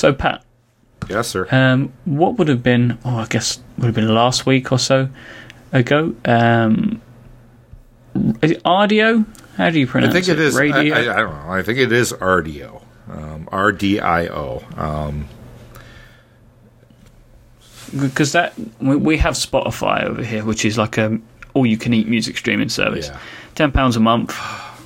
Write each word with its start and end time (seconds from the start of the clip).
So, 0.00 0.14
Pat, 0.14 0.42
Yes, 1.10 1.28
sir. 1.28 1.46
um, 1.50 1.92
what 2.06 2.38
would 2.38 2.48
have 2.48 2.62
been? 2.62 2.96
Oh, 3.04 3.16
I 3.18 3.26
guess 3.26 3.60
would 3.76 3.84
have 3.84 3.94
been 3.94 4.14
last 4.14 4.46
week 4.46 4.72
or 4.72 4.78
so 4.78 5.10
ago. 5.72 6.14
Um, 6.24 7.02
is 8.40 8.52
it 8.52 8.62
Ardio? 8.62 9.26
How 9.58 9.68
do 9.68 9.78
you 9.78 9.86
pronounce 9.86 10.14
it? 10.14 10.16
I 10.16 10.20
think 10.22 10.38
it 10.38 10.40
is. 10.42 10.56
I, 10.56 10.60
Radio. 10.60 10.94
I, 10.94 11.00
I 11.00 11.16
don't 11.16 11.34
know. 11.34 11.52
I 11.52 11.62
think 11.62 11.78
it 11.78 11.92
is 11.92 12.14
RDO. 12.14 12.82
Um, 13.10 13.46
RDIO. 13.52 14.78
Um, 14.78 15.28
because 18.00 18.32
that 18.32 18.54
we, 18.80 18.96
we 18.96 19.18
have 19.18 19.34
Spotify 19.34 20.04
over 20.04 20.24
here, 20.24 20.46
which 20.46 20.64
is 20.64 20.78
like 20.78 20.96
a 20.96 21.20
all-you-can-eat 21.52 22.08
music 22.08 22.38
streaming 22.38 22.70
service. 22.70 23.08
Yeah. 23.08 23.18
Ten 23.54 23.70
pounds 23.70 23.96
a 23.96 24.00
month. 24.00 24.34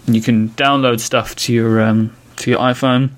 You 0.08 0.20
can 0.20 0.48
download 0.48 0.98
stuff 0.98 1.36
to 1.36 1.52
your 1.52 1.80
um, 1.82 2.16
to 2.38 2.50
your 2.50 2.58
iPhone. 2.58 3.10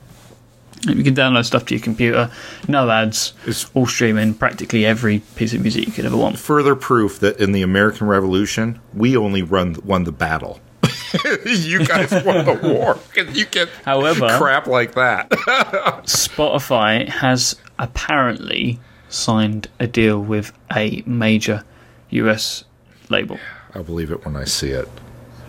You 0.82 1.02
can 1.02 1.14
download 1.14 1.44
stuff 1.44 1.64
to 1.66 1.74
your 1.74 1.82
computer. 1.82 2.30
No 2.68 2.88
ads. 2.90 3.32
It's- 3.42 3.68
all 3.74 3.86
streaming. 3.86 4.34
Practically 4.34 4.84
every 4.86 5.20
piece 5.36 5.52
of 5.54 5.60
music 5.62 5.86
you 5.86 5.92
could 5.92 6.04
ever 6.06 6.16
want. 6.16 6.38
further 6.38 6.74
proof 6.76 7.18
that 7.20 7.38
in 7.40 7.52
the 7.52 7.62
American 7.62 8.06
Revolution, 8.06 8.78
we 8.94 9.16
only 9.16 9.42
run 9.42 9.76
won 9.84 10.04
the 10.04 10.12
battle. 10.12 10.60
you 11.46 11.84
guys 11.84 12.10
won 12.24 12.44
the 12.44 12.58
war. 12.62 12.98
You 13.32 13.46
get 13.46 13.68
However- 13.84 14.28
crap 14.38 14.66
like 14.66 14.94
that. 14.94 15.30
Spotify 16.06 17.08
has 17.08 17.56
apparently 17.78 18.78
signed 19.08 19.68
a 19.80 19.86
deal 19.86 20.20
with 20.20 20.52
a 20.74 21.02
major 21.06 21.64
US 22.10 22.64
label. 23.08 23.38
I 23.74 23.80
believe 23.82 24.10
it 24.10 24.24
when 24.24 24.36
I 24.36 24.44
see 24.44 24.70
it. 24.70 24.88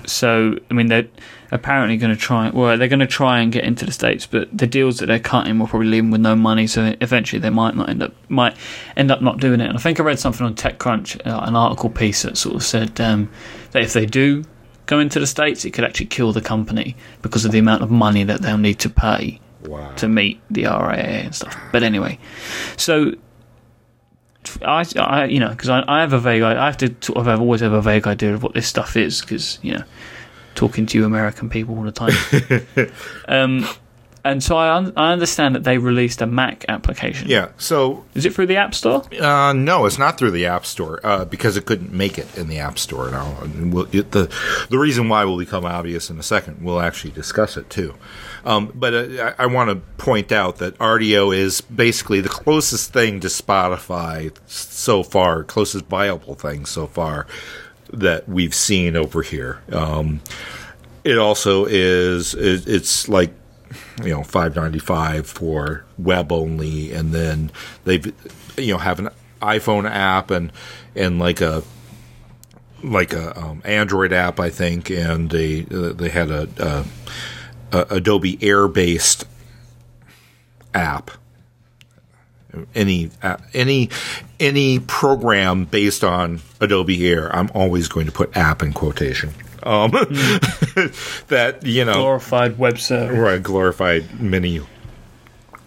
So, 0.08 0.58
I 0.72 0.74
mean, 0.74 0.88
they're 0.88 1.08
apparently 1.52 1.98
going 1.98 2.14
to 2.16 2.20
try. 2.20 2.50
Well, 2.50 2.78
they're 2.78 2.88
going 2.88 3.00
to 3.00 3.08
try 3.08 3.40
and 3.40 3.52
get 3.52 3.64
into 3.64 3.86
the 3.86 3.92
states, 3.92 4.26
but 4.26 4.50
the 4.58 4.66
deals 4.68 4.98
that 5.00 5.06
they're 5.08 5.20
cutting 5.20 5.60
will 5.60 5.68
probably 5.68 5.88
leave 5.90 6.04
them 6.04 6.12
with 6.12 6.22
no 6.22 6.36
money. 6.36 6.66
So 6.68 6.96
eventually, 7.02 7.40
they 7.40 7.50
might 7.50 7.76
not 7.76 7.90
end 7.90 8.02
up 8.04 8.14
might 8.30 8.56
end 8.96 9.12
up 9.12 9.22
not 9.22 9.40
doing 9.40 9.60
it. 9.60 9.68
And 9.68 9.78
I 9.78 9.82
think 9.82 10.00
I 10.00 10.04
read 10.04 10.20
something 10.20 10.46
on 10.46 10.56
TechCrunch, 10.56 11.28
uh, 11.28 11.42
an 11.44 11.56
article 11.56 11.90
piece 11.90 12.22
that 12.24 12.38
sort 12.38 12.56
of 12.56 12.64
said 12.64 13.00
um, 13.02 13.30
that 13.72 13.84
if 13.84 13.94
they 13.94 14.06
do 14.06 14.44
go 14.86 15.00
into 15.00 15.20
the 15.20 15.28
states, 15.28 15.66
it 15.66 15.72
could 15.72 15.84
actually 15.84 16.06
kill 16.08 16.32
the 16.32 16.42
company 16.42 16.96
because 17.22 17.44
of 17.46 17.52
the 17.52 17.60
amount 17.60 17.84
of 17.84 17.92
money 17.92 18.24
that 18.24 18.42
they'll 18.42 18.58
need 18.58 18.80
to 18.80 18.90
pay 18.90 19.40
Wow. 19.66 19.92
to 19.96 20.08
meet 20.08 20.40
the 20.50 20.64
RIAA 20.64 21.26
and 21.26 21.36
stuff. 21.36 21.58
But 21.74 21.84
anyway, 21.84 22.20
so 22.78 23.12
I, 24.62 24.86
I 24.98 25.26
you 25.26 25.40
know, 25.40 25.50
because 25.50 25.70
I, 25.70 25.84
I 25.88 26.02
have 26.02 26.14
a 26.14 26.20
vague, 26.20 26.42
I 26.42 26.66
have 26.66 26.78
to 26.78 26.96
sort 27.02 27.18
of 27.18 27.26
have 27.26 27.42
always 27.42 27.62
have 27.62 27.74
a 27.74 27.82
vague 27.82 28.08
idea 28.08 28.34
of 28.34 28.44
what 28.44 28.54
this 28.54 28.68
stuff 28.68 28.96
is, 28.96 29.22
because 29.22 29.60
you 29.62 29.74
know, 29.74 29.84
talking 30.56 30.86
to 30.88 30.98
you 30.98 31.06
American 31.06 31.50
people 31.50 31.78
all 31.78 31.84
the 31.84 31.92
time. 31.92 32.92
um, 33.28 33.68
and 34.28 34.44
so 34.44 34.58
I, 34.58 34.76
un- 34.76 34.92
I 34.98 35.14
understand 35.14 35.56
that 35.56 35.64
they 35.64 35.78
released 35.78 36.22
a 36.22 36.26
Mac 36.26 36.66
application. 36.68 37.30
Yeah. 37.30 37.50
So 37.58 38.04
Is 38.14 38.26
it 38.26 38.34
through 38.34 38.48
the 38.48 38.58
App 38.58 38.76
Store? 38.76 39.04
uh, 39.22 39.54
no, 39.54 39.86
it's 39.86 39.98
not 39.98 40.18
through 40.18 40.32
the 40.32 40.48
App 40.48 40.66
Store 40.66 41.00
uh, 41.06 41.24
because 41.24 41.56
it 41.56 41.66
couldn't 41.66 41.94
make 41.94 42.18
it 42.18 42.38
in 42.38 42.50
the 42.50 42.60
App 42.60 42.78
Store. 42.78 43.10
Now, 43.10 43.38
we'll, 43.58 43.86
the 43.86 44.30
the 44.70 44.78
reason 44.78 45.08
why 45.08 45.24
will 45.24 45.38
become 45.38 45.64
obvious 45.66 46.10
in 46.10 46.20
a 46.20 46.24
second. 46.24 46.62
We'll 46.62 46.82
actually 46.82 47.12
discuss 47.12 47.56
it 47.56 47.70
too. 47.70 47.96
Um, 48.46 48.72
but 48.74 48.94
uh, 48.94 49.34
I, 49.38 49.44
I 49.44 49.46
want 49.48 49.70
to 49.70 49.76
point 50.04 50.32
out 50.32 50.58
that 50.58 50.78
Rdio 50.78 51.36
is 51.36 51.62
basically 51.62 52.22
the 52.22 52.30
closest 52.30 52.94
thing 52.94 53.20
to 53.22 53.28
Spotify 53.28 54.36
so 54.48 55.04
far, 55.04 55.44
closest 55.44 55.86
viable 55.86 56.36
thing 56.36 56.66
so 56.66 56.88
far 56.88 57.28
that 57.94 58.28
we've 58.28 58.56
seen 58.56 58.96
over 58.96 59.22
here. 59.22 59.62
Um, 59.72 60.22
it 61.04 61.18
also 61.18 61.66
is 61.66 62.34
it, 62.34 62.68
it's 62.68 63.08
like 63.08 63.32
you 64.04 64.10
know 64.10 64.24
five 64.24 64.56
ninety 64.56 64.80
five 64.80 65.28
for 65.28 65.86
web 65.98 66.32
only, 66.32 66.92
and 66.92 67.14
then 67.14 67.52
they've 67.86 68.06
you 68.58 68.74
know 68.74 68.78
have 68.78 69.00
an 69.00 69.10
iPhone 69.42 69.90
app 69.90 70.32
and 70.32 70.52
and 70.96 71.20
like 71.20 71.42
a 71.42 71.64
like 72.84 73.14
a 73.14 73.38
um, 73.40 73.62
Android 73.66 74.14
app, 74.14 74.40
I 74.40 74.50
think, 74.50 74.90
and 74.90 75.30
they 75.30 75.66
uh, 75.72 75.94
they 75.94 76.10
had 76.10 76.30
a, 76.30 76.48
a, 76.58 76.86
a 77.72 77.86
Adobe 77.90 78.38
Air 78.42 78.68
based 78.68 79.26
app. 80.74 81.12
Any 82.74 83.12
uh, 83.22 83.38
any 83.54 83.90
any 84.40 84.80
program 84.80 85.66
based 85.66 86.04
on 86.04 86.42
Adobe 86.60 87.08
Air, 87.08 87.36
I'm 87.36 87.52
always 87.54 87.88
going 87.88 88.06
to 88.08 88.12
put 88.12 88.36
app 88.36 88.64
in 88.64 88.74
quotation. 88.74 89.34
Um, 89.64 89.92
that 91.28 91.60
you 91.64 91.86
know 91.86 91.94
Glorified 91.94 92.56
website, 92.58 93.10
server. 93.10 93.22
right 93.22 93.44
glorified 93.44 94.20
mini 94.20 94.62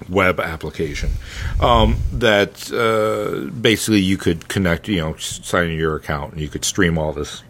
web 0.09 0.41
application 0.41 1.11
um, 1.61 1.97
that 2.12 2.72
uh, 2.72 3.50
basically 3.61 4.00
you 4.00 4.17
could 4.17 4.49
connect 4.49 4.88
you 4.88 5.00
know 5.00 5.17
sign 5.17 5.69
in 5.69 5.78
your 5.78 5.97
account 5.97 6.32
and 6.32 6.41
you 6.41 6.49
could 6.49 6.65
stream 6.65 6.99
all 6.99 7.12
this 7.12 7.43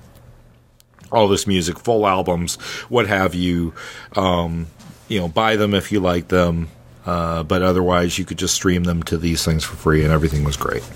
all 1.13 1.29
this 1.29 1.47
music 1.47 1.79
full 1.79 2.07
albums 2.07 2.57
what 2.89 3.07
have 3.07 3.35
you. 3.35 3.75
Um, 4.17 4.67
you 5.09 5.19
know 5.19 5.27
buy 5.29 5.57
them 5.57 5.75
if 5.75 5.91
you 5.91 5.99
like 5.99 6.29
them 6.29 6.69
uh, 7.05 7.43
but 7.43 7.63
otherwise 7.63 8.17
you 8.19 8.25
could 8.25 8.39
just 8.39 8.55
stream 8.55 8.85
them 8.85 9.03
to 9.03 9.19
these 9.19 9.45
things 9.45 9.65
for 9.65 9.75
free 9.75 10.05
and 10.05 10.13
everything 10.13 10.45
was 10.45 10.57
great. 10.57 10.89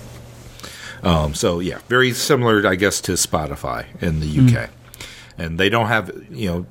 Um, 1.03 1.33
so 1.33 1.59
yeah 1.59 1.79
very 1.89 2.13
similar 2.13 2.65
i 2.65 2.75
guess 2.75 2.99
to 3.01 3.11
spotify 3.11 3.85
in 4.01 4.21
the 4.21 4.39
uk 4.39 4.69
and 5.37 5.59
they 5.59 5.69
don't 5.69 5.87
have 5.87 6.09
you 6.31 6.49
know 6.49 6.65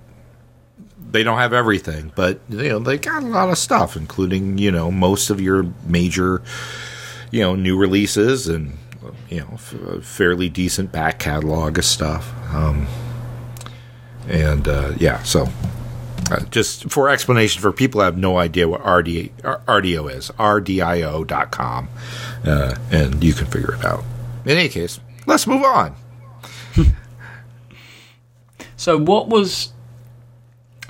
they 1.15 1.23
don't 1.23 1.39
have 1.39 1.53
everything, 1.53 2.13
but 2.17 2.41
you 2.49 2.71
know 2.71 2.79
they 2.81 2.99
got 2.99 3.23
a 3.23 3.27
lot 3.27 3.49
of 3.49 3.57
stuff, 3.57 3.97
including 3.97 4.59
you 4.59 4.73
know 4.73 4.91
most 4.91 5.31
of 5.31 5.41
your 5.41 5.73
major, 5.87 6.43
you 7.31 7.41
know, 7.41 7.55
new 7.55 7.79
releases 7.79 8.49
and 8.49 8.77
you 9.31 9.39
know 9.39 9.51
f- 9.53 9.75
a 9.75 10.01
fairly 10.03 10.49
decent 10.49 10.91
back 10.91 11.21
catalog 11.21 11.79
of 11.79 11.85
stuff. 11.85 12.33
Um, 12.53 12.89
and 14.29 14.67
uh, 14.69 14.93
yeah, 14.99 15.23
so 15.23 15.49
uh, 16.31 16.41
just 16.51 16.91
for 16.91 17.09
explanation 17.09 17.61
for 17.61 17.73
people 17.73 18.01
who 18.01 18.05
have 18.05 18.19
no 18.19 18.39
idea 18.39 18.69
what 18.69 18.81
RD, 18.81 19.33
Rdio 19.43 20.13
is, 20.13 20.31
RDIO.com, 20.31 21.89
uh, 22.45 22.75
and 22.91 23.23
you 23.23 23.33
can 23.33 23.47
figure 23.47 23.75
it 23.75 23.85
out. 23.85 24.05
In 24.45 24.53
any 24.57 24.69
case, 24.69 25.01
let's 25.27 25.47
move 25.47 25.63
on. 25.63 25.95
So 28.77 28.99
what 28.99 29.29
was? 29.29 29.73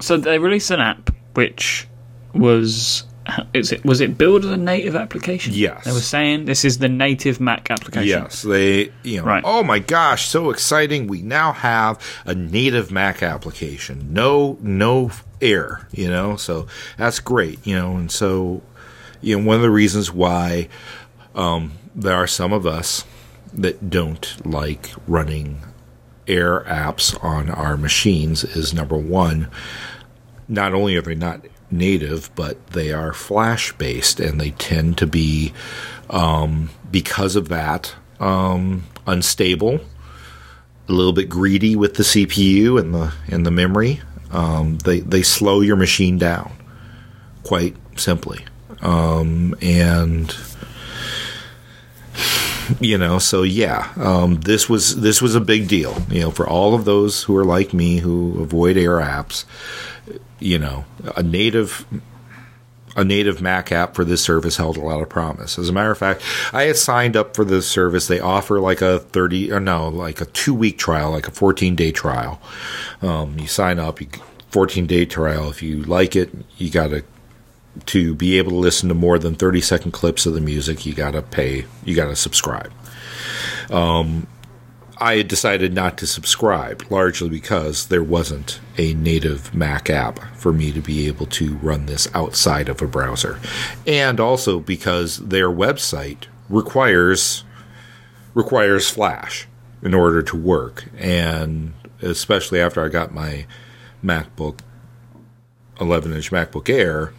So 0.01 0.17
they 0.17 0.41
released 0.41 0.73
an 0.73 0.81
app 0.81 1.11
which 1.35 1.87
was. 2.33 3.05
Is 3.55 3.73
it 3.73 3.85
was 3.85 4.01
it 4.01 4.19
built 4.19 4.45
as 4.45 4.51
a 4.51 4.57
native 4.57 4.95
application? 4.97 5.55
Yes. 5.55 5.85
They 5.85 5.93
were 5.93 6.01
saying 6.01 6.45
this 6.45 6.65
is 6.65 6.79
the 6.79 6.89
native 6.89 7.41
Mac 7.41 7.71
application. 7.71 8.07
Yes, 8.07 8.43
they, 8.43 8.93
you 9.03 9.19
know, 9.19 9.25
Right. 9.25 9.43
oh 9.47 9.63
my 9.63 9.79
gosh, 9.79 10.27
so 10.29 10.51
exciting. 10.51 11.07
We 11.07 11.23
now 11.23 11.53
have 11.53 11.99
a 12.27 12.35
native 12.35 12.91
Mac 12.91 13.23
application. 13.23 14.13
No, 14.13 14.59
no 14.61 15.11
Air, 15.41 15.89
you 15.93 16.09
know, 16.09 16.37
so 16.37 16.67
that's 16.97 17.19
great, 17.21 17.67
you 17.67 17.77
know, 17.77 17.97
and 17.97 18.11
so, 18.11 18.63
you 19.21 19.39
know, 19.39 19.47
one 19.47 19.57
of 19.57 19.63
the 19.63 19.71
reasons 19.71 20.11
why 20.13 20.69
um, 21.35 21.73
there 21.95 22.15
are 22.15 22.27
some 22.27 22.53
of 22.53 22.67
us 22.67 23.05
that 23.53 23.89
don't 23.91 24.47
like 24.47 24.91
running 25.07 25.61
Air 26.27 26.61
apps 26.63 27.23
on 27.23 27.51
our 27.51 27.77
machines 27.77 28.43
is 28.45 28.73
number 28.73 28.97
one, 28.97 29.49
not 30.49 30.73
only 30.73 30.97
are 30.97 31.03
they 31.03 31.15
not 31.15 31.41
native, 31.77 32.31
but 32.35 32.69
they 32.69 32.93
are 32.93 33.13
flash 33.13 33.73
based, 33.73 34.21
and 34.21 34.41
they 34.41 34.51
tend 34.51 34.99
to 34.99 35.07
be, 35.07 35.53
um, 36.11 36.71
because 36.91 37.37
of 37.37 37.49
that, 37.49 37.95
um, 38.21 38.85
unstable, 39.07 39.81
a 40.89 40.93
little 40.93 41.13
bit 41.13 41.29
greedy 41.29 41.77
with 41.77 41.95
the 41.95 42.03
CPU 42.03 42.79
and 42.79 42.95
the 42.95 43.13
and 43.29 43.45
the 43.45 43.51
memory. 43.51 44.01
Um, 44.31 44.79
they 44.79 45.01
they 45.01 45.23
slow 45.23 45.61
your 45.61 45.77
machine 45.77 46.19
down, 46.19 46.53
quite 47.43 47.77
simply, 47.97 48.45
um, 48.81 49.55
and 49.61 50.35
you 52.81 52.97
know 52.97 53.19
so 53.19 53.43
yeah 53.43 53.93
um, 53.97 54.41
this 54.41 54.69
was 54.69 55.01
this 55.01 55.21
was 55.21 55.35
a 55.35 55.41
big 55.41 55.69
deal 55.69 55.97
you 56.09 56.21
know 56.21 56.31
for 56.31 56.49
all 56.49 56.75
of 56.75 56.85
those 56.85 57.23
who 57.25 57.37
are 57.37 57.45
like 57.45 57.75
me 57.75 57.99
who 57.99 58.41
avoid 58.41 58.77
air 58.77 58.99
apps 58.99 59.45
you 60.45 60.59
know 60.59 60.85
a 61.17 61.23
native 61.23 61.87
a 62.97 63.03
native 63.03 63.41
Mac 63.41 63.73
app 63.73 63.95
for 63.95 64.05
this 64.05 64.23
service 64.23 64.57
held 64.57 64.77
a 64.77 64.81
lot 64.81 65.01
of 65.01 65.09
promise. 65.09 65.59
As 65.59 65.69
a 65.69 65.73
matter 65.73 65.91
of 65.91 65.99
fact, 65.99 66.23
I 66.53 66.65
had 66.65 66.77
signed 66.77 67.17
up 67.17 67.35
for 67.35 67.45
this 67.45 67.67
service. 67.67 68.07
They 68.07 68.21
offer 68.21 68.61
like 68.61 68.83
a 68.83 69.01
30 69.01 69.51
or 69.51 69.59
no, 69.59 69.89
like 69.89 70.21
a 70.21 70.27
2 70.27 70.55
week 70.55 70.79
trial, 70.79 71.11
like 71.11 71.27
a 71.27 71.33
14 71.33 71.75
day 71.75 71.91
trial. 71.91 72.41
Um, 73.03 73.37
you 73.39 73.49
sign 73.49 73.81
up, 73.81 74.01
you 74.01 74.07
14 74.51 74.87
day 74.87 75.07
trial. 75.07 75.51
If 75.51 75.61
you 75.61 75.83
like 75.83 76.15
it, 76.15 76.31
you 76.57 76.71
got 76.71 76.91
to 76.91 77.03
to 77.87 78.15
be 78.15 78.39
able 78.39 78.51
to 78.53 78.57
listen 78.57 78.89
to 78.89 78.95
more 78.95 79.19
than 79.19 79.35
30 79.35 79.61
second 79.61 79.91
clips 79.91 80.27
of 80.27 80.35
the 80.35 80.41
music, 80.41 80.87
you 80.87 80.95
got 80.95 81.11
to 81.11 81.23
pay, 81.23 81.65
you 81.85 81.97
got 81.97 82.07
to 82.07 82.15
subscribe. 82.15 82.71
Um, 83.69 84.29
I 84.99 85.17
had 85.17 85.29
decided 85.29 85.75
not 85.75 85.99
to 85.99 86.07
subscribe, 86.07 86.85
largely 86.91 87.29
because 87.29 87.89
there 87.89 88.03
wasn't 88.03 88.61
a 88.79 88.95
native 88.95 89.55
Mac 89.55 89.91
app 89.91 90.21
for 90.37 90.53
me 90.53 90.73
to 90.73 90.81
be 90.81 91.07
able 91.09 91.27
to 91.27 91.57
run 91.57 91.87
this 91.87 92.09
outside 92.15 92.69
of 92.69 92.81
a 92.81 92.87
browser. 92.87 93.41
And 93.87 94.21
also 94.21 94.61
because 94.61 95.19
their 95.19 95.49
website 95.49 96.27
requires 96.49 97.45
requires 98.35 98.91
Flash 98.91 99.47
in 99.83 99.95
order 99.95 100.23
to 100.23 100.37
work. 100.37 100.89
And 100.99 101.73
especially 102.03 102.61
after 102.61 102.85
I 102.85 102.89
got 102.89 103.15
my 103.15 103.47
MacBook 104.05 104.61
11 105.81 106.13
inch 106.13 106.31
MacBook 106.31 106.69
Air, 106.69 107.13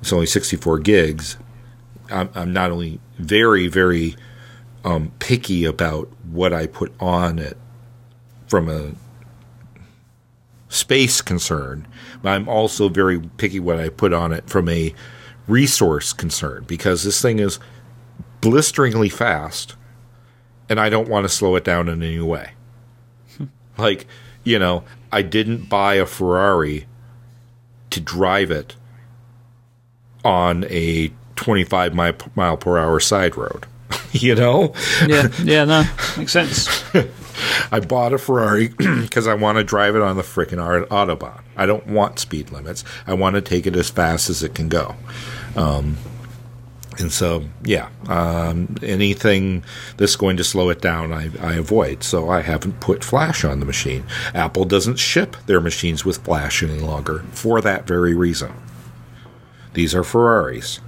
it's 0.00 0.12
only 0.12 0.26
64 0.26 0.80
gigs. 0.80 1.38
I'm, 2.10 2.28
I'm 2.34 2.52
not 2.52 2.70
only 2.70 3.00
very, 3.18 3.68
very 3.68 4.16
um, 4.84 5.12
picky 5.18 5.64
about 5.64 6.08
what 6.30 6.52
I 6.52 6.66
put 6.66 6.92
on 7.00 7.38
it 7.38 7.56
from 8.46 8.68
a 8.68 8.92
space 10.68 11.20
concern, 11.20 11.86
but 12.22 12.30
I'm 12.30 12.48
also 12.48 12.88
very 12.88 13.20
picky 13.20 13.60
what 13.60 13.78
I 13.78 13.88
put 13.88 14.12
on 14.12 14.32
it 14.32 14.48
from 14.48 14.68
a 14.68 14.94
resource 15.46 16.12
concern 16.12 16.64
because 16.66 17.02
this 17.04 17.20
thing 17.20 17.38
is 17.38 17.58
blisteringly 18.40 19.08
fast 19.08 19.76
and 20.68 20.80
I 20.80 20.88
don't 20.88 21.08
want 21.08 21.24
to 21.24 21.28
slow 21.28 21.56
it 21.56 21.64
down 21.64 21.88
in 21.88 22.02
any 22.02 22.20
way. 22.20 22.52
like, 23.78 24.06
you 24.42 24.58
know, 24.58 24.84
I 25.12 25.22
didn't 25.22 25.68
buy 25.68 25.94
a 25.94 26.06
Ferrari 26.06 26.86
to 27.90 28.00
drive 28.00 28.50
it 28.50 28.76
on 30.24 30.64
a 30.68 31.12
25 31.36 31.94
mile, 31.94 32.14
mile 32.34 32.56
per 32.56 32.78
hour 32.78 32.98
side 32.98 33.36
road. 33.36 33.66
you 34.20 34.34
know? 34.36 34.72
Yeah, 35.06 35.28
yeah, 35.42 35.64
no, 35.64 35.84
makes 36.16 36.32
sense. 36.32 36.68
I 37.72 37.80
bought 37.80 38.12
a 38.12 38.18
Ferrari 38.18 38.68
because 38.78 39.26
I 39.26 39.34
want 39.34 39.58
to 39.58 39.64
drive 39.64 39.96
it 39.96 40.02
on 40.02 40.16
the 40.16 40.22
freaking 40.22 40.86
Autobahn. 40.88 41.42
I 41.56 41.66
don't 41.66 41.88
want 41.88 42.20
speed 42.20 42.52
limits. 42.52 42.84
I 43.08 43.14
want 43.14 43.34
to 43.34 43.42
take 43.42 43.66
it 43.66 43.74
as 43.74 43.90
fast 43.90 44.30
as 44.30 44.44
it 44.44 44.54
can 44.54 44.68
go. 44.68 44.94
Um, 45.56 45.96
and 47.00 47.10
so, 47.10 47.42
yeah, 47.64 47.88
um, 48.06 48.76
anything 48.80 49.64
that's 49.96 50.14
going 50.14 50.36
to 50.36 50.44
slow 50.44 50.70
it 50.70 50.80
down, 50.80 51.12
I, 51.12 51.30
I, 51.40 51.54
avoid. 51.54 52.04
So 52.04 52.30
I 52.30 52.40
haven't 52.40 52.78
put 52.78 53.02
Flash 53.02 53.44
on 53.44 53.58
the 53.58 53.66
machine. 53.66 54.04
Apple 54.32 54.64
doesn't 54.64 55.00
ship 55.00 55.36
their 55.46 55.60
machines 55.60 56.04
with 56.04 56.18
Flash 56.18 56.62
any 56.62 56.78
longer 56.78 57.24
for 57.32 57.60
that 57.62 57.88
very 57.88 58.14
reason. 58.14 58.52
These 59.72 59.92
are 59.92 60.04
Ferraris 60.04 60.78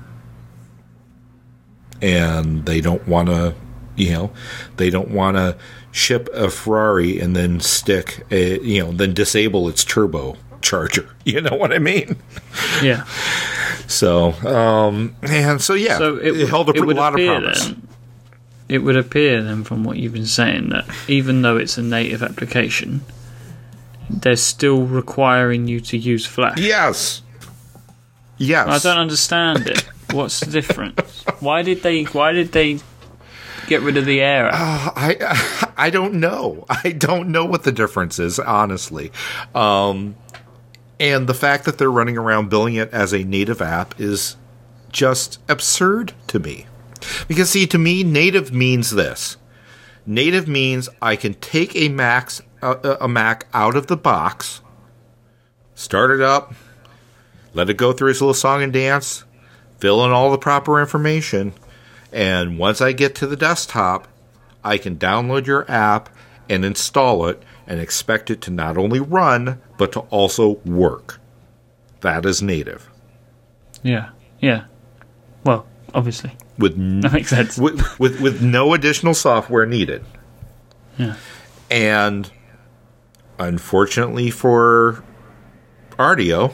and 2.01 2.65
they 2.67 2.81
don't 2.81 3.07
want 3.07 3.29
to, 3.29 3.55
you 3.97 4.13
know, 4.13 4.31
they 4.77 4.91
don't 4.91 5.11
want 5.11 5.37
to 5.37 5.57
ship 5.93 6.29
a 6.35 6.51
Ferrari 6.51 7.21
and 7.21 7.35
then 7.35 7.61
stick 7.61 8.27
a, 8.31 8.61
you 8.61 8.85
know, 8.85 8.93
then 8.93 9.15
disable 9.15 9.69
its 9.69 9.85
turbo 9.85 10.37
charger. 10.63 11.09
You 11.27 11.41
know 11.41 11.57
what 11.57 11.73
I 11.73 11.81
mean? 11.81 12.17
Yeah. 12.85 13.05
So, 13.89 14.31
um, 14.47 15.17
and 15.23 15.61
so 15.61 15.75
yeah, 15.75 15.99
so 15.99 16.19
it, 16.19 16.41
it 16.41 16.49
held 16.49 16.69
a 16.69 16.73
it 16.73 16.85
lot 16.85 17.19
of 17.19 17.27
promise. 17.27 17.65
Then, 17.65 17.89
it 18.69 18.79
would 18.79 18.97
appear 18.97 19.43
then, 19.43 19.65
from 19.65 19.83
what 19.83 19.97
you've 19.97 20.13
been 20.13 20.25
saying, 20.27 20.69
that 20.69 20.87
even 21.09 21.43
though 21.43 21.57
it's 21.57 21.79
a 21.79 21.83
native 21.83 22.23
application, 22.23 23.01
they're 24.09 24.37
still 24.37 24.85
requiring 24.87 25.67
you 25.67 25.81
to 25.81 25.97
use 25.97 26.27
Flash. 26.27 26.59
Yes. 26.59 27.23
Yes. 28.39 28.69
I 28.69 28.89
don't 28.89 29.01
understand 29.01 29.67
it. 29.67 29.89
What's 30.17 30.41
the 30.41 30.51
difference? 30.51 31.25
Why 31.41 31.63
did 31.63 31.83
they? 31.83 32.05
Why 32.05 32.33
did 32.33 32.53
they 32.53 32.79
get 33.67 33.83
rid 33.83 33.97
of 33.97 34.07
the 34.07 34.21
Air? 34.21 34.49
Uh, 34.53 34.91
I 34.97 35.73
I 35.77 35.91
don't 35.91 36.15
know. 36.15 36.65
I 36.69 36.93
don't 36.93 37.29
know 37.29 37.45
what 37.45 37.65
the 37.65 37.73
difference 37.73 38.19
is, 38.19 38.39
honestly. 38.39 39.13
Um, 39.55 40.17
and 40.99 41.27
the 41.27 41.35
fact 41.35 41.67
that 41.67 41.79
they're 41.79 41.91
running 41.91 42.17
around 42.17 42.49
billing 42.49 42.77
it 42.77 42.91
as 42.93 43.13
a 43.13 43.25
native 43.25 43.61
app 43.61 44.01
is 44.01 44.37
just 44.91 45.39
absurd 45.49 46.15
to 46.29 46.39
me. 46.39 46.67
Because 47.29 47.51
see, 47.51 47.67
to 47.67 47.79
me, 47.79 48.03
native 48.03 48.53
means 48.53 48.91
this. 48.93 49.37
Native 50.07 50.49
means 50.49 50.89
I 51.03 51.17
can 51.17 51.35
take 51.35 51.77
a 51.77 51.89
Mac 51.89 52.31
a 52.63 53.07
Mac 53.07 53.47
out 53.53 53.77
of 53.77 53.87
the 53.87 53.97
box, 53.97 54.63
start 55.75 56.11
it 56.11 56.23
up, 56.23 56.55
let 57.53 57.69
it 57.69 57.77
go 57.77 57.93
through 57.93 58.11
its 58.11 58.21
little 58.21 58.35
song 58.35 58.63
and 58.63 58.73
dance, 58.73 59.25
fill 59.87 60.05
in 60.05 60.11
all 60.11 60.33
the 60.33 60.39
proper 60.39 60.81
information, 60.81 61.53
and 62.13 62.59
once 62.59 62.81
I 62.81 62.91
get 62.91 63.15
to 63.17 63.27
the 63.29 63.37
desktop, 63.37 64.09
I 64.65 64.79
can 64.79 64.97
download 64.97 65.47
your 65.47 65.65
app 65.71 66.09
and 66.49 66.65
install 66.65 67.25
it 67.29 67.41
and 67.69 67.79
expect 67.79 68.29
it 68.29 68.41
to 68.41 68.51
not 68.51 68.77
only 68.77 68.99
run, 68.99 69.63
but 69.79 69.93
to 69.93 70.01
also 70.11 70.57
work. 70.65 71.21
That 72.01 72.27
is 72.27 72.43
native. 72.43 72.91
Yeah, 73.85 74.09
yeah. 74.41 74.65
Well, 75.45 75.69
obviously. 75.95 76.33
With 76.59 76.77
n- 76.77 76.99
that 77.03 77.13
makes 77.13 77.31
sense. 77.31 77.57
With, 77.57 77.81
with, 78.01 78.21
with 78.21 78.43
no 78.43 78.75
additional 78.75 79.15
software 79.15 79.67
needed. 79.67 80.05
Yeah. 80.99 81.15
And 81.71 82.29
unfortunately 83.39 84.33
for 84.33 85.05
Rdio, 85.93 86.53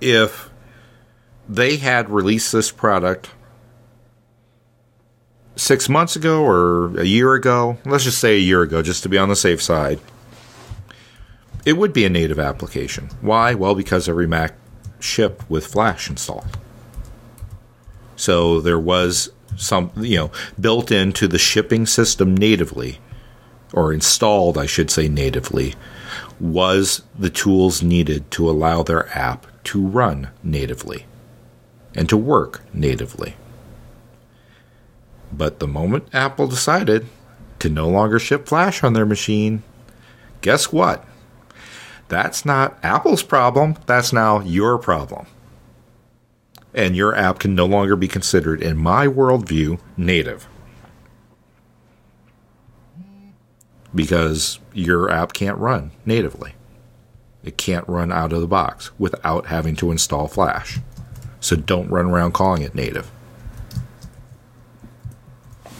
if 0.00 0.47
they 1.48 1.76
had 1.76 2.10
released 2.10 2.52
this 2.52 2.70
product 2.70 3.30
six 5.56 5.88
months 5.88 6.14
ago 6.14 6.44
or 6.44 6.98
a 6.98 7.04
year 7.04 7.34
ago, 7.34 7.78
let's 7.84 8.04
just 8.04 8.18
say 8.18 8.36
a 8.36 8.40
year 8.40 8.62
ago, 8.62 8.82
just 8.82 9.02
to 9.02 9.08
be 9.08 9.18
on 9.18 9.28
the 9.28 9.36
safe 9.36 9.62
side, 9.62 9.98
it 11.64 11.72
would 11.74 11.92
be 11.92 12.04
a 12.04 12.10
native 12.10 12.38
application. 12.38 13.08
Why? 13.20 13.54
Well, 13.54 13.74
because 13.74 14.08
every 14.08 14.26
Mac 14.26 14.54
shipped 15.00 15.48
with 15.50 15.66
Flash 15.66 16.08
installed. 16.08 16.58
So 18.16 18.60
there 18.60 18.78
was 18.78 19.30
some, 19.56 19.90
you 19.96 20.16
know, 20.16 20.30
built 20.60 20.90
into 20.92 21.26
the 21.26 21.38
shipping 21.38 21.86
system 21.86 22.36
natively, 22.36 22.98
or 23.72 23.92
installed, 23.92 24.56
I 24.56 24.66
should 24.66 24.90
say, 24.90 25.08
natively, 25.08 25.74
was 26.40 27.02
the 27.18 27.30
tools 27.30 27.82
needed 27.82 28.30
to 28.32 28.48
allow 28.48 28.82
their 28.82 29.08
app 29.16 29.46
to 29.64 29.84
run 29.84 30.30
natively 30.42 31.04
and 31.98 32.08
to 32.08 32.16
work 32.16 32.62
natively. 32.72 33.34
But 35.32 35.58
the 35.58 35.66
moment 35.66 36.08
Apple 36.12 36.46
decided 36.46 37.06
to 37.58 37.68
no 37.68 37.88
longer 37.88 38.20
ship 38.20 38.46
Flash 38.46 38.84
on 38.84 38.92
their 38.92 39.04
machine, 39.04 39.64
guess 40.40 40.72
what? 40.72 41.04
That's 42.06 42.46
not 42.46 42.78
Apple's 42.84 43.24
problem, 43.24 43.76
that's 43.86 44.12
now 44.12 44.38
your 44.40 44.78
problem. 44.78 45.26
And 46.72 46.94
your 46.94 47.16
app 47.16 47.40
can 47.40 47.56
no 47.56 47.66
longer 47.66 47.96
be 47.96 48.06
considered, 48.06 48.62
in 48.62 48.76
my 48.76 49.08
worldview, 49.08 49.80
native. 49.96 50.46
Because 53.92 54.60
your 54.72 55.10
app 55.10 55.32
can't 55.32 55.58
run 55.58 55.90
natively. 56.06 56.54
It 57.42 57.56
can't 57.58 57.88
run 57.88 58.12
out 58.12 58.32
of 58.32 58.40
the 58.40 58.46
box 58.46 58.92
without 59.00 59.46
having 59.46 59.74
to 59.76 59.90
install 59.90 60.28
Flash. 60.28 60.78
So 61.40 61.56
don't 61.56 61.88
run 61.88 62.06
around 62.06 62.32
calling 62.32 62.62
it 62.62 62.74
native. 62.74 63.10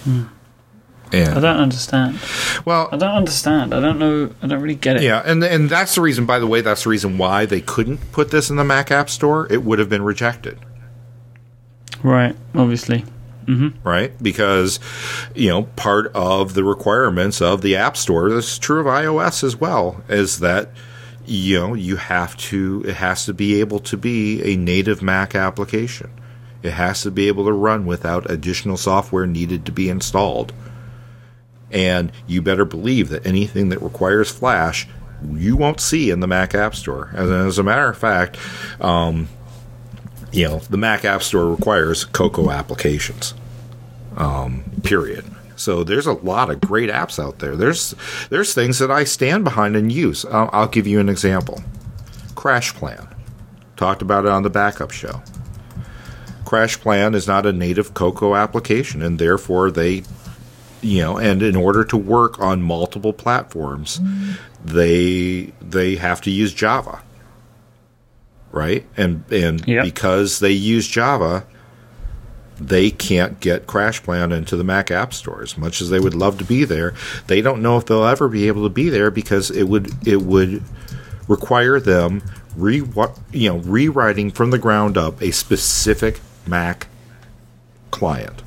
Hmm. 0.04 0.24
I 1.12 1.40
don't 1.40 1.44
understand. 1.44 2.18
Well, 2.64 2.88
I 2.92 2.96
don't 2.96 3.14
understand. 3.14 3.74
I 3.74 3.80
don't 3.80 3.98
know. 3.98 4.30
I 4.42 4.46
don't 4.46 4.60
really 4.60 4.74
get 4.74 4.96
it. 4.96 5.02
Yeah, 5.02 5.22
and 5.24 5.42
and 5.42 5.70
that's 5.70 5.94
the 5.94 6.02
reason. 6.02 6.26
By 6.26 6.38
the 6.38 6.46
way, 6.46 6.60
that's 6.60 6.84
the 6.84 6.90
reason 6.90 7.16
why 7.16 7.46
they 7.46 7.60
couldn't 7.60 8.12
put 8.12 8.30
this 8.30 8.50
in 8.50 8.56
the 8.56 8.64
Mac 8.64 8.90
App 8.90 9.08
Store. 9.08 9.50
It 9.50 9.64
would 9.64 9.78
have 9.78 9.88
been 9.88 10.02
rejected. 10.02 10.58
Right. 12.02 12.36
Obviously. 12.54 13.04
Mm-hmm. 13.46 13.88
Right, 13.88 14.12
because 14.22 14.78
you 15.34 15.48
know 15.48 15.62
part 15.76 16.12
of 16.14 16.52
the 16.52 16.62
requirements 16.62 17.40
of 17.40 17.62
the 17.62 17.76
App 17.76 17.96
Store. 17.96 18.28
This 18.28 18.52
is 18.52 18.58
true 18.58 18.80
of 18.80 18.86
iOS 18.86 19.42
as 19.42 19.56
well. 19.56 20.02
Is 20.10 20.40
that 20.40 20.70
you 21.28 21.60
know 21.60 21.74
you 21.74 21.96
have 21.96 22.36
to 22.36 22.82
it 22.86 22.94
has 22.94 23.26
to 23.26 23.34
be 23.34 23.60
able 23.60 23.78
to 23.80 23.96
be 23.96 24.42
a 24.42 24.56
native 24.56 25.02
Mac 25.02 25.34
application. 25.34 26.10
It 26.62 26.72
has 26.72 27.02
to 27.02 27.10
be 27.10 27.28
able 27.28 27.44
to 27.44 27.52
run 27.52 27.86
without 27.86 28.30
additional 28.30 28.76
software 28.76 29.26
needed 29.26 29.64
to 29.66 29.72
be 29.72 29.88
installed. 29.88 30.52
And 31.70 32.10
you 32.26 32.42
better 32.42 32.64
believe 32.64 33.10
that 33.10 33.26
anything 33.26 33.68
that 33.68 33.80
requires 33.80 34.30
Flash, 34.30 34.88
you 35.30 35.56
won't 35.56 35.80
see 35.80 36.10
in 36.10 36.20
the 36.20 36.26
Mac 36.26 36.54
App 36.54 36.74
Store. 36.74 37.10
As, 37.14 37.30
as 37.30 37.58
a 37.58 37.62
matter 37.62 37.88
of 37.88 37.96
fact, 37.96 38.38
um, 38.80 39.28
you 40.32 40.48
know, 40.48 40.58
the 40.70 40.78
Mac 40.78 41.04
App 41.04 41.22
Store 41.22 41.50
requires 41.50 42.04
Cocoa 42.04 42.50
applications. 42.50 43.34
Um, 44.16 44.64
period. 44.82 45.24
So 45.58 45.82
there's 45.84 46.06
a 46.06 46.12
lot 46.12 46.50
of 46.50 46.60
great 46.60 46.88
apps 46.88 47.22
out 47.22 47.40
there. 47.40 47.56
There's 47.56 47.94
there's 48.30 48.54
things 48.54 48.78
that 48.78 48.90
I 48.90 49.04
stand 49.04 49.44
behind 49.44 49.76
and 49.76 49.90
use. 49.90 50.24
I'll, 50.24 50.48
I'll 50.52 50.68
give 50.68 50.86
you 50.86 51.00
an 51.00 51.08
example. 51.08 51.62
CrashPlan. 52.34 53.12
Talked 53.76 54.00
about 54.02 54.24
it 54.24 54.30
on 54.30 54.42
the 54.44 54.50
backup 54.50 54.90
show. 54.92 55.22
CrashPlan 56.44 57.14
is 57.14 57.26
not 57.26 57.44
a 57.44 57.52
native 57.52 57.92
Cocoa 57.94 58.34
application, 58.34 59.02
and 59.02 59.18
therefore 59.18 59.70
they 59.70 60.04
you 60.80 61.02
know, 61.02 61.18
and 61.18 61.42
in 61.42 61.56
order 61.56 61.82
to 61.84 61.96
work 61.96 62.38
on 62.38 62.62
multiple 62.62 63.12
platforms, 63.12 64.00
they 64.64 65.52
they 65.60 65.96
have 65.96 66.20
to 66.22 66.30
use 66.30 66.54
Java, 66.54 67.02
right? 68.52 68.86
And 68.96 69.24
and 69.32 69.66
Yep. 69.66 69.84
because 69.84 70.38
they 70.38 70.52
use 70.52 70.86
Java, 70.86 71.44
they 72.60 72.90
can't 72.90 73.40
get 73.40 73.66
CrashPlan 73.66 74.36
into 74.36 74.56
the 74.56 74.64
Mac 74.64 74.90
App 74.90 75.14
Store 75.14 75.42
as 75.42 75.56
much 75.56 75.80
as 75.80 75.90
they 75.90 76.00
would 76.00 76.14
love 76.14 76.38
to 76.38 76.44
be 76.44 76.64
there. 76.64 76.94
They 77.26 77.40
don't 77.40 77.62
know 77.62 77.76
if 77.76 77.86
they'll 77.86 78.04
ever 78.04 78.28
be 78.28 78.48
able 78.48 78.64
to 78.64 78.68
be 78.68 78.88
there 78.88 79.10
because 79.10 79.50
it 79.50 79.64
would 79.64 79.90
it 80.06 80.22
would 80.22 80.62
require 81.28 81.78
them 81.78 82.22
re 82.56 82.82
you 83.32 83.48
know 83.48 83.58
rewriting 83.58 84.30
from 84.30 84.50
the 84.50 84.58
ground 84.58 84.96
up 84.96 85.20
a 85.22 85.30
specific 85.30 86.20
Mac 86.46 86.88
client. 87.90 88.42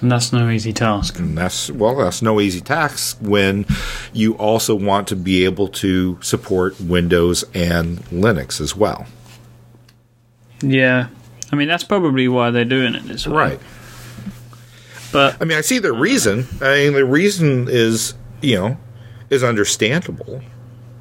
And 0.00 0.12
that's 0.12 0.30
no 0.30 0.50
easy 0.50 0.74
task. 0.74 1.18
And 1.18 1.36
that's 1.38 1.70
well, 1.70 1.96
that's 1.96 2.20
no 2.20 2.38
easy 2.40 2.60
task 2.60 3.16
when 3.20 3.64
you 4.12 4.34
also 4.34 4.74
want 4.74 5.08
to 5.08 5.16
be 5.16 5.44
able 5.44 5.68
to 5.68 6.18
support 6.22 6.78
Windows 6.80 7.44
and 7.54 7.98
Linux 8.06 8.60
as 8.60 8.76
well. 8.76 9.06
Yeah. 10.62 11.08
I 11.52 11.56
mean, 11.56 11.68
that's 11.68 11.84
probably 11.84 12.28
why 12.28 12.50
they're 12.50 12.64
doing 12.64 12.94
it 12.94 13.04
this 13.04 13.26
way. 13.26 13.36
Right. 13.36 13.60
But 15.12 15.36
I 15.40 15.44
mean, 15.44 15.56
I 15.56 15.60
see 15.60 15.78
the 15.78 15.92
reason. 15.92 16.46
I 16.60 16.74
mean, 16.84 16.92
the 16.94 17.04
reason 17.04 17.68
is, 17.68 18.14
you 18.42 18.56
know, 18.56 18.76
is 19.30 19.42
understandable. 19.44 20.42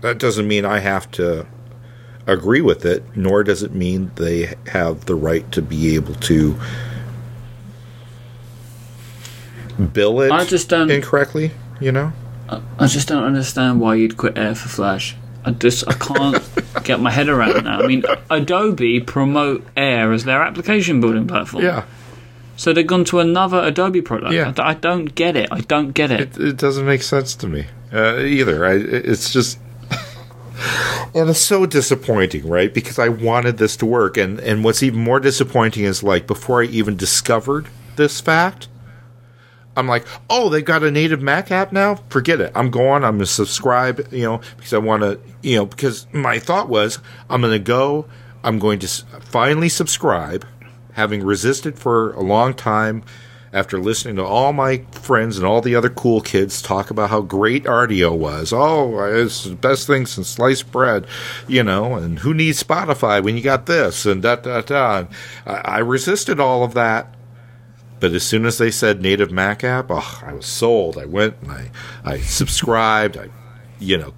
That 0.02 0.20
doesn't 0.20 0.48
mean 0.48 0.66
I 0.66 0.80
have 0.80 1.10
to 1.12 1.48
agree 2.28 2.62
with 2.62 2.86
it, 2.86 3.04
nor 3.16 3.44
does 3.44 3.64
it 3.64 3.74
mean 3.74 4.12
they 4.16 4.54
have 4.68 5.06
the 5.06 5.16
right 5.16 5.50
to 5.52 5.62
be 5.62 5.96
able 5.96 6.14
to 6.16 6.56
bill 9.94 10.22
it 10.22 10.32
I 10.32 10.46
just 10.46 10.70
don't- 10.70 10.90
incorrectly, 10.90 11.52
you 11.80 11.92
know? 11.92 12.14
I 12.80 12.86
just 12.86 13.08
don't 13.08 13.24
understand 13.24 13.80
why 13.82 13.96
you'd 13.96 14.18
quit 14.18 14.38
Air 14.38 14.54
for 14.54 14.70
Flash. 14.70 15.16
I 15.46 15.52
just 15.52 15.88
I 15.88 15.94
can't 15.94 16.44
get 16.84 17.00
my 17.00 17.12
head 17.12 17.30
around 17.30 17.66
that. 17.66 17.84
I 17.84 17.88
mean, 17.88 18.04
Adobe 18.30 19.00
promote 19.00 19.66
Air 19.78 20.12
as 20.12 20.24
their 20.24 20.42
application 20.42 21.00
building 21.00 21.28
platform. 21.28 21.64
Yeah. 21.64 21.86
So 22.58 22.74
they've 22.74 22.88
gone 22.88 23.06
to 23.06 23.20
another 23.20 23.62
Adobe 23.62 24.02
product. 24.02 24.34
Yeah. 24.34 24.54
I 24.58 24.72
I, 24.72 24.74
don't 24.74 25.14
get 25.14 25.36
it. 25.36 25.50
I 25.52 25.62
don't 25.62 25.92
get 25.92 26.10
it. 26.10 26.22
It, 26.22 26.38
it 26.38 26.58
doesn't 26.58 26.86
make 26.86 27.04
sense 27.04 27.36
to 27.36 27.48
me 27.48 27.68
uh, 27.94 28.20
either. 28.20 28.66
I, 28.66 28.76
it's 28.76 29.32
just, 29.32 29.60
and 31.14 31.30
it's 31.30 31.40
so 31.40 31.66
disappointing, 31.66 32.48
right? 32.48 32.74
Because 32.74 32.98
I 32.98 33.10
wanted 33.10 33.58
this 33.58 33.76
to 33.78 33.86
work, 33.86 34.18
and 34.18 34.40
and 34.40 34.64
what's 34.64 34.82
even 34.82 35.02
more 35.02 35.20
disappointing 35.20 35.84
is 35.84 36.02
like 36.02 36.28
before 36.28 36.64
I 36.64 36.66
even 36.66 36.96
discovered 36.96 37.68
this 37.98 38.22
fact, 38.22 38.68
I'm 39.76 39.88
like, 39.88 40.06
oh, 40.30 40.50
they've 40.50 40.64
got 40.64 40.84
a 40.84 40.92
native 40.92 41.22
Mac 41.22 41.52
app 41.52 41.72
now. 41.72 41.96
Forget 42.10 42.40
it. 42.42 42.52
I'm 42.56 42.72
going. 42.72 43.04
I'm 43.04 43.18
going 43.18 43.20
to 43.20 43.26
subscribe. 43.26 44.08
You 44.12 44.24
know, 44.24 44.42
because 44.58 44.74
I 44.74 44.78
want 44.78 45.04
to. 45.04 45.20
You 45.42 45.58
know, 45.58 45.66
because 45.66 46.08
my 46.14 46.40
thought 46.40 46.70
was 46.70 47.00
I'm 47.30 47.42
going 47.42 47.54
to 47.54 47.60
go. 47.60 48.08
I'm 48.44 48.60
going 48.60 48.80
to 48.80 48.88
finally 48.88 49.70
subscribe, 49.70 50.46
having 50.94 51.24
resisted 51.24 51.80
for 51.80 52.14
a 52.14 52.22
long 52.22 52.54
time. 52.54 53.04
After 53.54 53.80
listening 53.80 54.18
to 54.18 54.26
all 54.26 54.52
my 54.52 54.80
friends 54.92 55.38
and 55.38 55.48
all 55.48 55.62
the 55.62 55.76
other 55.76 55.90
cool 55.90 56.20
kids 56.20 56.62
talk 56.62 56.90
about 56.90 57.10
how 57.10 57.22
great 57.22 57.64
Rdio 57.64 58.14
was, 58.14 58.52
oh, 58.52 59.02
it's 59.06 59.46
the 59.46 59.56
best 59.56 59.88
thing 59.88 60.06
since 60.06 60.28
sliced 60.28 60.74
bread, 60.74 61.08
you 61.48 61.64
know, 61.64 61.94
and 61.96 62.20
who 62.20 62.34
needs 62.34 62.62
Spotify 62.62 63.24
when 63.24 63.38
you 63.38 63.42
got 63.42 63.66
this 63.66 64.06
and 64.06 64.22
da 64.22 64.36
da 64.36 64.60
da. 64.60 65.06
I, 65.46 65.54
I 65.54 65.78
resisted 65.78 66.38
all 66.38 66.66
of 66.66 66.74
that, 66.74 67.15
but 68.00 68.12
as 68.12 68.24
soon 68.24 68.46
as 68.46 68.58
they 68.58 68.72
said 68.72 69.02
native 69.02 69.32
Mac 69.32 69.64
app, 69.64 69.88
oh, 69.90 70.22
I 70.24 70.34
was 70.34 70.46
sold. 70.46 70.98
I 70.98 71.06
went 71.06 71.42
and 71.42 71.52
I, 71.52 71.72
I 72.04 72.20
subscribed. 72.20 73.18
I, 73.18 73.30
you 73.80 73.98
know, 73.98 74.14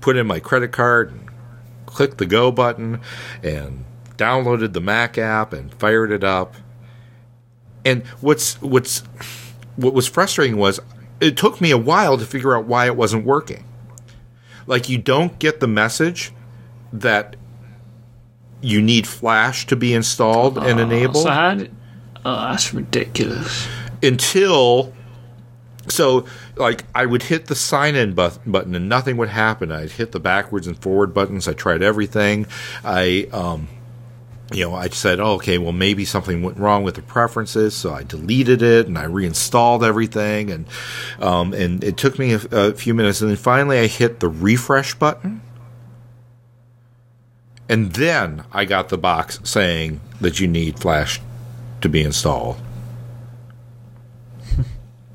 put 0.00 0.16
in 0.16 0.26
my 0.26 0.40
credit 0.40 0.72
card 0.72 1.10
and 1.10 1.30
clicked 1.86 2.18
the 2.18 2.26
go 2.26 2.50
button 2.50 3.00
and 3.42 3.84
downloaded 4.16 4.72
the 4.72 4.80
Mac 4.80 5.18
app 5.18 5.52
and 5.52 5.72
fired 5.74 6.12
it 6.12 6.24
up. 6.24 6.54
And 7.84 8.06
what's 8.20 8.60
what's 8.60 9.00
what 9.76 9.94
was 9.94 10.06
frustrating 10.06 10.56
was 10.56 10.80
it 11.20 11.36
took 11.36 11.60
me 11.60 11.70
a 11.70 11.78
while 11.78 12.18
to 12.18 12.24
figure 12.24 12.56
out 12.56 12.66
why 12.66 12.86
it 12.86 12.96
wasn't 12.96 13.24
working. 13.24 13.64
Like 14.66 14.88
you 14.88 14.98
don't 14.98 15.38
get 15.38 15.60
the 15.60 15.66
message 15.66 16.32
that 16.92 17.36
you 18.60 18.80
need 18.80 19.06
Flash 19.06 19.66
to 19.66 19.76
be 19.76 19.92
installed 19.92 20.56
and 20.58 20.78
uh, 20.78 20.82
enabled 20.82 21.24
So 21.24 21.30
how 21.30 21.54
did, 21.54 21.74
oh, 22.24 22.50
that's 22.50 22.72
ridiculous. 22.74 23.66
until 24.02 24.92
so 25.88 26.24
like 26.56 26.84
I 26.94 27.06
would 27.06 27.24
hit 27.24 27.46
the 27.46 27.54
sign 27.54 27.94
in 27.94 28.14
but- 28.14 28.38
button 28.50 28.74
and 28.74 28.88
nothing 28.88 29.16
would 29.16 29.30
happen. 29.30 29.72
I'd 29.72 29.92
hit 29.92 30.12
the 30.12 30.20
backwards 30.20 30.66
and 30.66 30.78
forward 30.80 31.12
buttons. 31.12 31.48
I 31.48 31.54
tried 31.54 31.82
everything. 31.82 32.46
I 32.84 33.28
um 33.32 33.68
you 34.54 34.64
know, 34.64 34.74
I 34.74 34.88
said, 34.88 35.18
oh, 35.18 35.32
okay, 35.34 35.56
well, 35.56 35.72
maybe 35.72 36.04
something 36.04 36.42
went 36.42 36.58
wrong 36.58 36.84
with 36.84 36.96
the 36.96 37.02
preferences, 37.02 37.74
so 37.74 37.94
I 37.94 38.02
deleted 38.02 38.60
it 38.60 38.86
and 38.86 38.98
I 38.98 39.04
reinstalled 39.04 39.82
everything, 39.82 40.50
and 40.50 40.66
um, 41.20 41.54
and 41.54 41.82
it 41.82 41.96
took 41.96 42.18
me 42.18 42.34
a, 42.34 42.40
a 42.50 42.74
few 42.74 42.92
minutes, 42.92 43.22
and 43.22 43.30
then 43.30 43.36
finally 43.38 43.78
I 43.78 43.86
hit 43.86 44.20
the 44.20 44.28
refresh 44.28 44.94
button, 44.94 45.40
and 47.68 47.94
then 47.94 48.44
I 48.52 48.66
got 48.66 48.90
the 48.90 48.98
box 48.98 49.40
saying 49.44 50.00
that 50.20 50.38
you 50.38 50.48
need 50.48 50.78
Flash 50.78 51.18
to 51.82 51.88
be 51.88 52.02
installed 52.02 52.56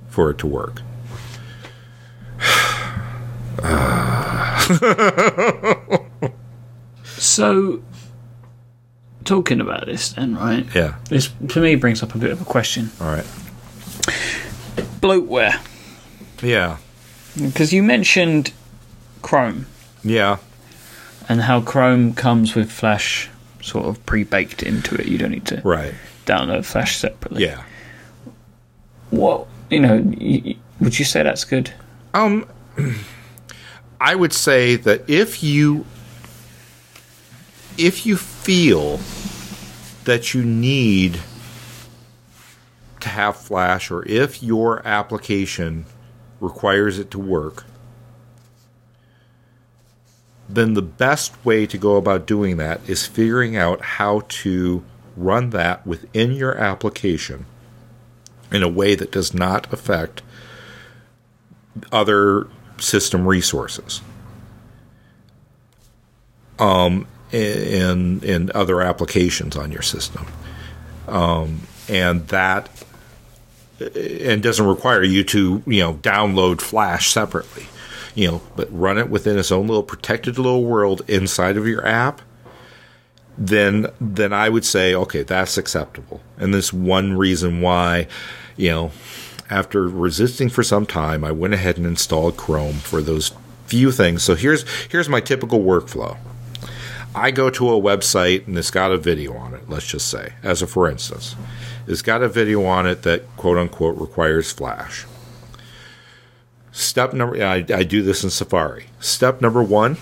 for 0.08 0.30
it 0.32 0.38
to 0.40 0.48
work. 0.48 0.82
So, 7.20 7.82
talking 9.24 9.60
about 9.60 9.86
this 9.88 10.10
then, 10.10 10.36
right? 10.36 10.66
Yeah. 10.76 10.96
This 11.10 11.30
to 11.50 11.60
me 11.60 11.76
brings 11.76 12.04
up 12.04 12.14
a 12.14 12.18
bit 12.18 12.32
of 12.32 12.42
a 12.42 12.46
question. 12.46 12.92
All 13.02 13.08
right. 13.08 13.26
Bloatware, 15.02 15.60
Yeah. 16.42 16.78
because 17.36 17.74
you 17.74 17.82
mentioned 17.82 18.52
Chrome 19.22 19.66
Yeah. 20.04 20.38
and 21.28 21.42
how 21.42 21.62
Chrome 21.62 22.14
comes 22.14 22.54
with 22.56 22.72
Flash 22.72 23.30
sort 23.62 23.86
of 23.88 24.04
pre-baked 24.06 24.62
into 24.64 24.96
it. 24.96 25.08
You 25.08 25.18
don't 25.18 25.32
need 25.32 25.46
to 25.48 25.62
Right. 25.64 25.94
Download 26.27 26.65
Flash 26.65 26.98
separately. 26.98 27.43
Yeah. 27.43 27.63
What 29.10 29.48
you 29.72 29.79
know? 29.79 30.01
Y- 30.05 30.57
would 30.79 31.00
you 31.00 31.05
say 31.05 31.24
that's 31.24 31.43
good? 31.43 31.74
Um, 32.13 32.48
I 34.00 34.13
would 34.13 34.34
say 34.34 34.75
that 34.75 35.10
if 35.10 35.41
you 35.41 35.86
if 37.77 38.05
you 38.05 38.17
feel 38.17 39.00
that 40.03 40.34
you 40.34 40.43
need 40.43 41.19
to 43.00 43.10
have 43.10 43.38
Flash, 43.38 43.91
or 43.91 44.05
if 44.07 44.41
your 44.41 44.86
application 44.88 45.86
requires 46.39 47.00
it 47.00 47.12
to 47.12 47.19
work, 47.19 47.65
then 50.50 50.74
the 50.74 50.81
best 50.81 51.34
way 51.46 51.65
to 51.65 51.77
go 51.77 51.96
about 51.96 52.25
doing 52.25 52.57
that 52.57 52.81
is 52.88 53.05
figuring 53.05 53.55
out 53.57 53.81
how 53.81 54.24
to 54.29 54.84
run 55.18 55.50
that 55.50 55.86
within 55.86 56.32
your 56.32 56.56
application 56.58 57.46
in 58.52 58.64
a 58.64 58.70
way 58.70 58.96
that 58.96 59.12
does 59.12 59.34
not 59.34 59.72
affect 59.74 60.22
other 61.92 62.48
system 62.80 63.28
resources 63.28 64.02
um, 66.60 67.08
and 67.32 68.24
and 68.24 68.52
other 68.52 68.82
applications 68.82 69.56
on 69.56 69.72
your 69.72 69.82
system, 69.82 70.26
um, 71.08 71.62
and 71.90 72.28
that 72.30 72.70
and 73.80 74.42
doesn't 74.42 74.66
require 74.66 75.04
you 75.04 75.24
to 75.24 75.62
you 75.66 75.82
know 75.82 75.96
download 75.96 76.62
Flash 76.62 77.12
separately, 77.12 77.66
you 78.16 78.28
know, 78.28 78.42
but 78.56 78.68
run 78.72 78.98
it 78.98 79.10
within 79.10 79.38
its 79.38 79.52
own 79.52 79.68
little 79.68 79.84
protected 79.84 80.38
little 80.38 80.64
world 80.64 81.02
inside 81.08 81.58
of 81.58 81.68
your 81.68 81.86
app. 81.86 82.22
Then 83.38 83.88
then 84.01 84.34
I 84.34 84.50
would 84.50 84.65
say 84.65 84.96
okay 84.96 85.24
that's 85.24 85.58
acceptable, 85.58 86.22
and 86.38 86.53
this 86.53 86.74
one 86.74 87.17
reason 87.17 87.62
why, 87.62 88.08
you 88.56 88.72
know, 88.72 88.91
after 89.50 89.88
resisting 89.88 90.50
for 90.50 90.63
some 90.63 90.86
time, 90.86 91.24
I 91.24 91.32
went 91.32 91.53
ahead 91.53 91.77
and 91.77 91.86
installed 91.86 92.36
Chrome 92.36 92.74
for 92.74 93.01
those 93.01 93.32
few 93.67 93.91
things. 93.91 94.24
So 94.24 94.36
here's 94.36 94.65
here's 94.88 95.08
my 95.08 95.22
typical 95.22 95.60
workflow. 95.60 96.17
I 97.15 97.32
go 97.32 97.50
to 97.50 97.70
a 97.70 97.82
website 97.82 98.48
and 98.48 98.58
it's 98.58 98.72
got 98.72 98.91
a 98.91 98.98
video 98.98 99.36
on 99.36 99.53
it, 99.53 99.70
let's 99.70 99.88
just 99.88 100.08
say, 100.08 100.34
as 100.44 100.62
a 100.62 100.67
for 100.67 100.89
instance. 100.89 101.36
It's 101.88 102.01
got 102.01 102.22
a 102.22 102.27
video 102.27 102.65
on 102.65 102.86
it 102.86 103.03
that 103.03 103.24
quote 103.38 103.58
unquote 103.58 103.98
requires 103.98 104.51
Flash. 104.51 105.06
Step 106.72 107.13
number 107.13 107.44
I, 107.44 107.65
I 107.74 107.84
do 107.84 108.01
this 108.01 108.24
in 108.24 108.29
Safari. 108.29 108.88
Step 109.00 109.41
number 109.41 109.63
one 109.63 109.98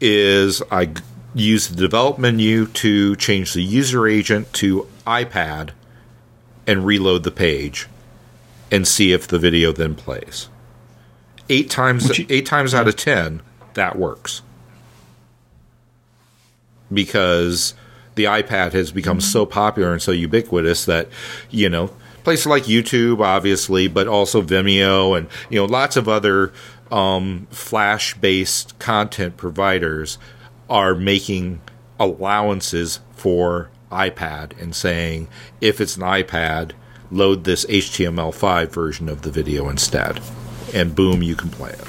is 0.00 0.62
I 0.70 0.90
use 1.34 1.68
the 1.68 1.76
develop 1.76 2.18
menu 2.18 2.66
to 2.66 3.16
change 3.16 3.52
the 3.52 3.62
user 3.62 4.06
agent 4.06 4.52
to 4.54 4.88
iPad 5.06 5.70
and 6.66 6.86
reload 6.86 7.24
the 7.24 7.30
page 7.30 7.88
and 8.70 8.86
see 8.86 9.12
if 9.12 9.26
the 9.26 9.38
video 9.38 9.72
then 9.72 9.94
plays. 9.94 10.48
Eight 11.48 11.68
times 11.68 12.18
you- 12.18 12.26
eight 12.30 12.46
times 12.46 12.72
out 12.72 12.88
of 12.88 12.96
ten, 12.96 13.42
that 13.74 13.98
works. 13.98 14.42
Because 16.92 17.74
the 18.14 18.24
iPad 18.24 18.72
has 18.72 18.92
become 18.92 19.20
so 19.20 19.44
popular 19.44 19.92
and 19.92 20.00
so 20.00 20.12
ubiquitous 20.12 20.84
that, 20.84 21.08
you 21.50 21.68
know, 21.68 21.90
places 22.22 22.46
like 22.46 22.64
YouTube, 22.64 23.20
obviously, 23.20 23.88
but 23.88 24.06
also 24.06 24.40
Vimeo 24.40 25.18
and, 25.18 25.28
you 25.50 25.58
know, 25.58 25.64
lots 25.64 25.96
of 25.96 26.08
other 26.08 26.52
um, 26.90 27.46
flash 27.50 28.14
based 28.14 28.78
content 28.78 29.36
providers 29.36 30.18
are 30.68 30.94
making 30.94 31.60
allowances 31.98 33.00
for 33.12 33.70
iPad 33.92 34.60
and 34.60 34.74
saying 34.74 35.28
if 35.60 35.80
it's 35.80 35.96
an 35.96 36.02
iPad, 36.02 36.72
load 37.10 37.44
this 37.44 37.64
HTML5 37.66 38.68
version 38.68 39.08
of 39.08 39.22
the 39.22 39.30
video 39.30 39.68
instead. 39.68 40.20
And 40.74 40.94
boom, 40.94 41.22
you 41.22 41.36
can 41.36 41.50
play 41.50 41.70
it. 41.70 41.84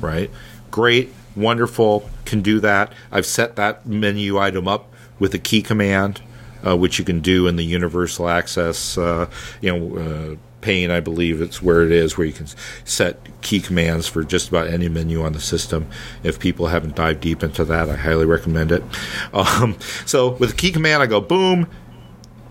Right? 0.00 0.30
Great, 0.70 1.12
wonderful, 1.36 2.08
can 2.24 2.40
do 2.42 2.60
that. 2.60 2.92
I've 3.12 3.26
set 3.26 3.56
that 3.56 3.86
menu 3.86 4.38
item 4.38 4.66
up 4.66 4.92
with 5.18 5.34
a 5.34 5.38
key 5.38 5.62
command, 5.62 6.22
uh, 6.66 6.76
which 6.76 6.98
you 6.98 7.04
can 7.04 7.20
do 7.20 7.46
in 7.46 7.56
the 7.56 7.64
universal 7.64 8.28
access, 8.28 8.96
uh, 8.98 9.28
you 9.60 9.76
know, 9.76 9.96
uh, 9.98 10.36
pane, 10.64 10.90
I 10.90 11.00
believe 11.00 11.42
it's 11.42 11.62
where 11.62 11.82
it 11.82 11.92
is, 11.92 12.16
where 12.16 12.26
you 12.26 12.32
can 12.32 12.46
set 12.84 13.20
key 13.42 13.60
commands 13.60 14.08
for 14.08 14.24
just 14.24 14.48
about 14.48 14.66
any 14.66 14.88
menu 14.88 15.22
on 15.22 15.34
the 15.34 15.40
system. 15.40 15.86
If 16.22 16.40
people 16.40 16.68
haven't 16.68 16.96
dived 16.96 17.20
deep 17.20 17.42
into 17.42 17.64
that, 17.66 17.90
I 17.90 17.96
highly 17.96 18.24
recommend 18.24 18.72
it. 18.72 18.82
Um, 19.34 19.76
so 20.06 20.32
with 20.32 20.52
a 20.52 20.54
key 20.54 20.70
command, 20.70 21.02
I 21.02 21.06
go 21.06 21.20
boom, 21.20 21.68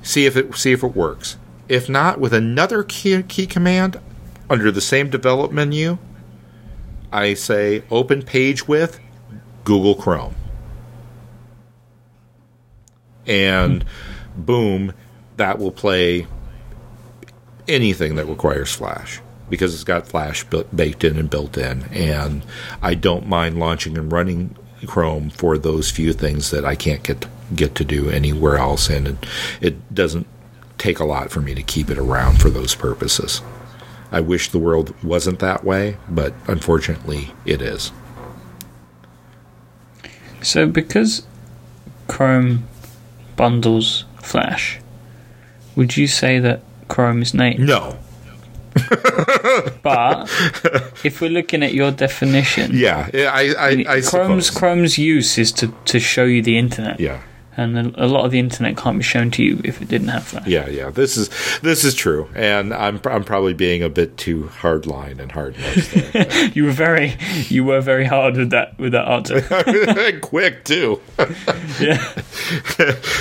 see 0.01 0.25
if 0.25 0.36
it 0.36 0.53
see 0.55 0.74
if 0.74 0.84
it 0.84 0.96
works. 0.96 1.38
If 1.70 1.89
not, 1.89 2.20
with 2.20 2.34
another 2.34 2.84
key, 2.84 3.24
key 3.24 3.48
command 3.48 4.00
under 4.50 4.70
the 4.70 4.82
same 4.82 5.10
develop 5.10 5.51
menu, 5.51 5.98
I 7.12 7.34
say 7.34 7.84
open 7.89 8.22
page 8.22 8.67
with 8.67 9.00
Google 9.63 9.96
Chrome. 9.96 10.36
And 13.25 13.86
boom, 14.36 14.93
that 15.38 15.58
will 15.58 15.72
play 15.72 16.27
anything 17.67 18.15
that 18.15 18.25
requires 18.25 18.74
Flash 18.74 19.22
because 19.50 19.74
it's 19.74 19.84
got 19.84 20.08
Flash 20.08 20.43
baked 20.75 21.03
in 21.03 21.17
and 21.17 21.29
built 21.29 21.58
in. 21.58 21.84
And 21.91 22.43
I 22.82 22.96
don't 22.96 23.27
mind 23.27 23.60
launching 23.60 23.98
and 23.98 24.12
running 24.12 24.55
Chrome 24.86 25.29
for 25.29 25.58
those 25.58 25.91
few 25.91 26.13
things 26.13 26.51
that 26.51 26.65
I 26.65 26.75
can't 26.75 27.03
get 27.03 27.25
get 27.55 27.75
to 27.75 27.86
do 27.86 28.10
anywhere 28.10 28.58
else, 28.58 28.89
and 28.89 29.08
it, 29.08 29.17
it 29.62 29.96
doesn't 29.96 30.27
take 30.77 31.00
a 31.00 31.05
lot 31.05 31.29
for 31.29 31.39
me 31.39 31.53
to 31.53 31.62
keep 31.62 31.89
it 31.89 31.98
around 31.98 32.41
for 32.41 32.50
those 32.50 32.75
purposes. 32.75 33.41
I 34.12 34.20
wish 34.22 34.50
the 34.50 34.60
world 34.60 34.93
wasn't 35.03 35.39
that 35.39 35.63
way, 35.63 35.98
but 36.10 36.34
unfortunately, 36.48 37.32
it 37.46 37.62
is. 37.62 37.91
So 40.41 40.67
because 40.67 41.25
Chrome 42.08 42.67
bundles 43.36 44.05
Flash, 44.22 44.79
would 45.75 45.96
you 45.96 46.08
say 46.08 46.39
that 46.39 46.62
Chrome 46.94 47.22
is 47.22 47.34
native? 47.34 47.66
No, 47.66 47.98
But 49.84 50.30
if 51.04 51.22
we're 51.22 51.30
looking 51.30 51.64
at 51.64 51.74
your 51.74 51.92
definition, 51.92 52.72
yeah, 52.74 53.10
I, 53.14 53.54
I, 53.58 53.68
I 53.96 54.02
Chrome's 54.02 54.48
suppose. 54.48 54.50
Chrome's 54.52 54.98
use 54.98 55.38
is 55.38 55.52
to, 55.54 55.74
to 55.86 56.00
show 56.00 56.26
you 56.26 56.42
the 56.42 56.58
internet, 56.58 57.00
yeah. 57.00 57.22
And 57.56 57.96
a, 57.98 58.08
lot 58.08 58.26
of 58.26 58.32
the 58.32 58.40
internet 58.40 58.78
can't 58.78 58.98
be 58.98 59.04
shown 59.04 59.32
to 59.32 59.44
you 59.44 59.62
if 59.64 59.82
it 59.82 59.88
didn't 59.88 60.08
have 60.08 60.24
Flash. 60.24 60.48
Yeah, 60.48 60.68
yeah. 60.70 60.90
This 60.90 61.18
is 61.18 61.30
this 61.62 61.84
is 61.84 61.94
true, 61.94 62.30
and 62.36 62.74
I'm 62.74 63.00
I'm 63.06 63.24
probably 63.24 63.54
being 63.54 63.84
a 63.84 63.90
bit 63.90 64.18
too 64.18 64.48
hard 64.48 64.86
line 64.86 65.20
and 65.20 65.32
hard 65.32 65.58
nosed. 65.58 66.54
You 66.56 66.66
were 66.66 66.72
very 66.72 67.16
you 67.50 67.64
were 67.64 67.82
very 67.82 68.06
hard 68.06 68.38
with 68.38 68.50
that 68.52 68.78
with 68.80 68.94
that 68.94 69.08
answer. 69.08 70.20
quick 70.22 70.64
too. 70.64 71.02
yeah. 71.80 72.14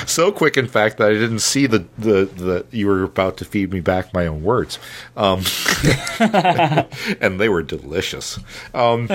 so 0.07 0.33
quick, 0.33 0.57
in 0.57 0.67
fact, 0.67 0.99
that 0.99 1.11
I 1.11 1.15
didn't 1.15 1.41
see 1.41 1.67
the, 1.67 1.85
the, 1.99 2.25
the 2.25 2.67
you 2.71 2.87
were 2.87 3.03
about 3.03 3.37
to 3.39 3.45
feed 3.45 3.73
me 3.73 3.81
back 3.81 4.13
my 4.15 4.27
own 4.27 4.43
words, 4.43 4.79
um, 5.17 5.43
and 7.21 7.41
they 7.41 7.49
were 7.49 7.63
delicious. 7.63 8.39
Um, 8.75 9.09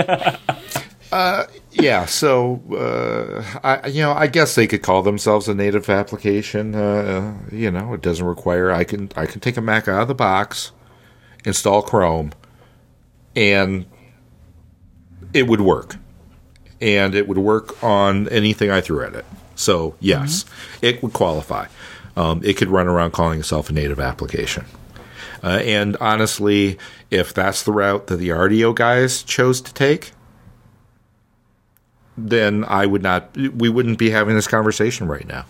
uh, 1.11 1.45
yeah, 1.79 2.05
so 2.05 2.61
uh, 2.71 3.59
I 3.63 3.87
you 3.87 4.01
know 4.01 4.13
I 4.13 4.27
guess 4.27 4.55
they 4.55 4.67
could 4.67 4.81
call 4.81 5.03
themselves 5.03 5.47
a 5.47 5.53
native 5.53 5.89
application. 5.89 6.75
Uh, 6.75 7.37
you 7.51 7.71
know, 7.71 7.93
it 7.93 8.01
doesn't 8.01 8.25
require 8.25 8.71
I 8.71 8.83
can 8.83 9.09
I 9.15 9.25
can 9.25 9.39
take 9.39 9.57
a 9.57 9.61
Mac 9.61 9.87
out 9.87 10.01
of 10.01 10.07
the 10.07 10.15
box, 10.15 10.71
install 11.45 11.81
Chrome, 11.81 12.31
and 13.35 13.85
it 15.33 15.47
would 15.47 15.61
work 15.61 15.95
and 16.81 17.15
it 17.15 17.27
would 17.27 17.37
work 17.37 17.83
on 17.83 18.27
anything 18.29 18.69
I 18.69 18.81
threw 18.81 19.03
at 19.03 19.15
it. 19.15 19.25
So 19.55 19.95
yes, 19.99 20.45
it 20.81 21.01
would 21.01 21.13
qualify. 21.13 21.67
Um, 22.15 22.41
it 22.43 22.57
could 22.57 22.69
run 22.69 22.87
around 22.87 23.11
calling 23.11 23.39
itself 23.39 23.69
a 23.69 23.73
native 23.73 23.99
application. 23.99 24.65
Uh, 25.43 25.61
and 25.63 25.95
honestly, 25.97 26.77
if 27.11 27.33
that's 27.33 27.63
the 27.63 27.71
route 27.71 28.07
that 28.07 28.17
the 28.17 28.29
Rdio 28.29 28.73
guys 28.73 29.21
chose 29.23 29.61
to 29.61 29.73
take, 29.73 30.11
then 32.17 32.65
I 32.65 32.85
would 32.85 33.03
not. 33.03 33.35
We 33.35 33.69
wouldn't 33.69 33.99
be 33.99 34.09
having 34.09 34.35
this 34.35 34.47
conversation 34.47 35.07
right 35.07 35.27
now. 35.27 35.45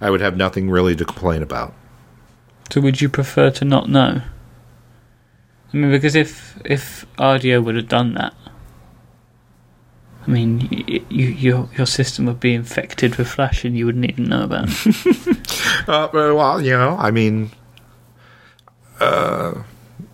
I 0.00 0.10
would 0.10 0.20
have 0.20 0.36
nothing 0.36 0.70
really 0.70 0.94
to 0.96 1.04
complain 1.04 1.42
about. 1.42 1.74
So 2.70 2.80
would 2.80 3.00
you 3.00 3.08
prefer 3.08 3.50
to 3.50 3.64
not 3.64 3.88
know? 3.88 4.22
I 5.72 5.76
mean, 5.76 5.90
because 5.90 6.14
if 6.14 6.60
if 6.64 7.04
Rdio 7.18 7.64
would 7.64 7.76
have 7.76 7.88
done 7.88 8.14
that, 8.14 8.34
I 10.26 10.30
mean, 10.30 10.68
y 10.70 11.00
you, 11.08 11.26
your 11.26 11.68
your 11.76 11.86
system 11.86 12.26
would 12.26 12.40
be 12.40 12.54
infected 12.54 13.16
with 13.16 13.28
Flash, 13.28 13.64
and 13.64 13.76
you 13.76 13.86
wouldn't 13.86 14.04
even 14.04 14.28
know 14.28 14.44
about 14.44 14.68
it. 14.68 15.38
Uh, 15.86 16.08
well, 16.12 16.62
you 16.62 16.70
know, 16.70 16.96
I 16.98 17.10
mean, 17.10 17.50
uh, 19.00 19.62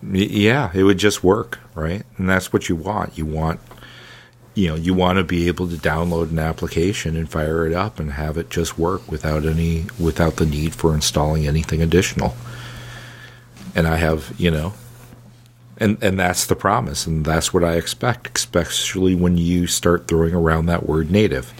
yeah, 0.03 0.69
it 0.73 0.83
would 0.83 0.97
just 0.97 1.23
work, 1.23 1.59
right? 1.75 2.03
And 2.17 2.27
that's 2.27 2.51
what 2.51 2.67
you 2.67 2.75
want. 2.75 3.17
You 3.17 3.25
want, 3.25 3.61
you 4.53 4.67
know, 4.67 4.75
you 4.75 4.93
want 4.93 5.17
to 5.17 5.23
be 5.23 5.47
able 5.47 5.67
to 5.67 5.75
download 5.75 6.31
an 6.31 6.39
application 6.39 7.15
and 7.15 7.29
fire 7.29 7.65
it 7.65 7.73
up 7.73 7.99
and 7.99 8.13
have 8.13 8.37
it 8.37 8.49
just 8.49 8.77
work 8.77 9.09
without 9.09 9.45
any, 9.45 9.85
without 9.99 10.35
the 10.35 10.45
need 10.45 10.75
for 10.75 10.93
installing 10.93 11.47
anything 11.47 11.81
additional. 11.81 12.35
And 13.75 13.87
I 13.87 13.95
have, 13.95 14.33
you 14.37 14.51
know, 14.51 14.73
and 15.77 15.97
and 16.03 16.19
that's 16.19 16.45
the 16.45 16.55
promise, 16.55 17.07
and 17.07 17.25
that's 17.25 17.53
what 17.53 17.63
I 17.63 17.73
expect, 17.73 18.37
especially 18.37 19.15
when 19.15 19.37
you 19.37 19.65
start 19.67 20.07
throwing 20.07 20.35
around 20.35 20.67
that 20.67 20.85
word 20.85 21.09
native 21.09 21.53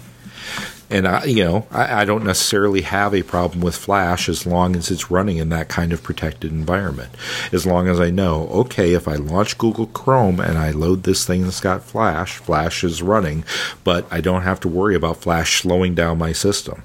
and 0.91 1.07
I, 1.07 1.23
you 1.23 1.43
know, 1.43 1.67
I, 1.71 2.01
I 2.01 2.05
don't 2.05 2.25
necessarily 2.25 2.81
have 2.81 3.15
a 3.15 3.23
problem 3.23 3.61
with 3.61 3.75
Flash 3.75 4.27
as 4.27 4.45
long 4.45 4.75
as 4.75 4.91
it's 4.91 5.09
running 5.09 5.37
in 5.37 5.49
that 5.49 5.69
kind 5.69 5.93
of 5.93 6.03
protected 6.03 6.51
environment. 6.51 7.11
As 7.51 7.65
long 7.65 7.87
as 7.87 7.99
I 7.99 8.09
know, 8.09 8.47
okay, 8.49 8.93
if 8.93 9.07
I 9.07 9.15
launch 9.15 9.57
Google 9.57 9.87
Chrome 9.87 10.39
and 10.39 10.57
I 10.57 10.71
load 10.71 11.03
this 11.03 11.25
thing 11.25 11.43
that's 11.43 11.61
got 11.61 11.83
Flash, 11.83 12.37
Flash 12.37 12.83
is 12.83 13.01
running, 13.01 13.43
but 13.83 14.05
I 14.11 14.21
don't 14.21 14.43
have 14.43 14.59
to 14.61 14.67
worry 14.67 14.95
about 14.95 15.17
Flash 15.17 15.61
slowing 15.61 15.95
down 15.95 16.17
my 16.17 16.33
system. 16.33 16.83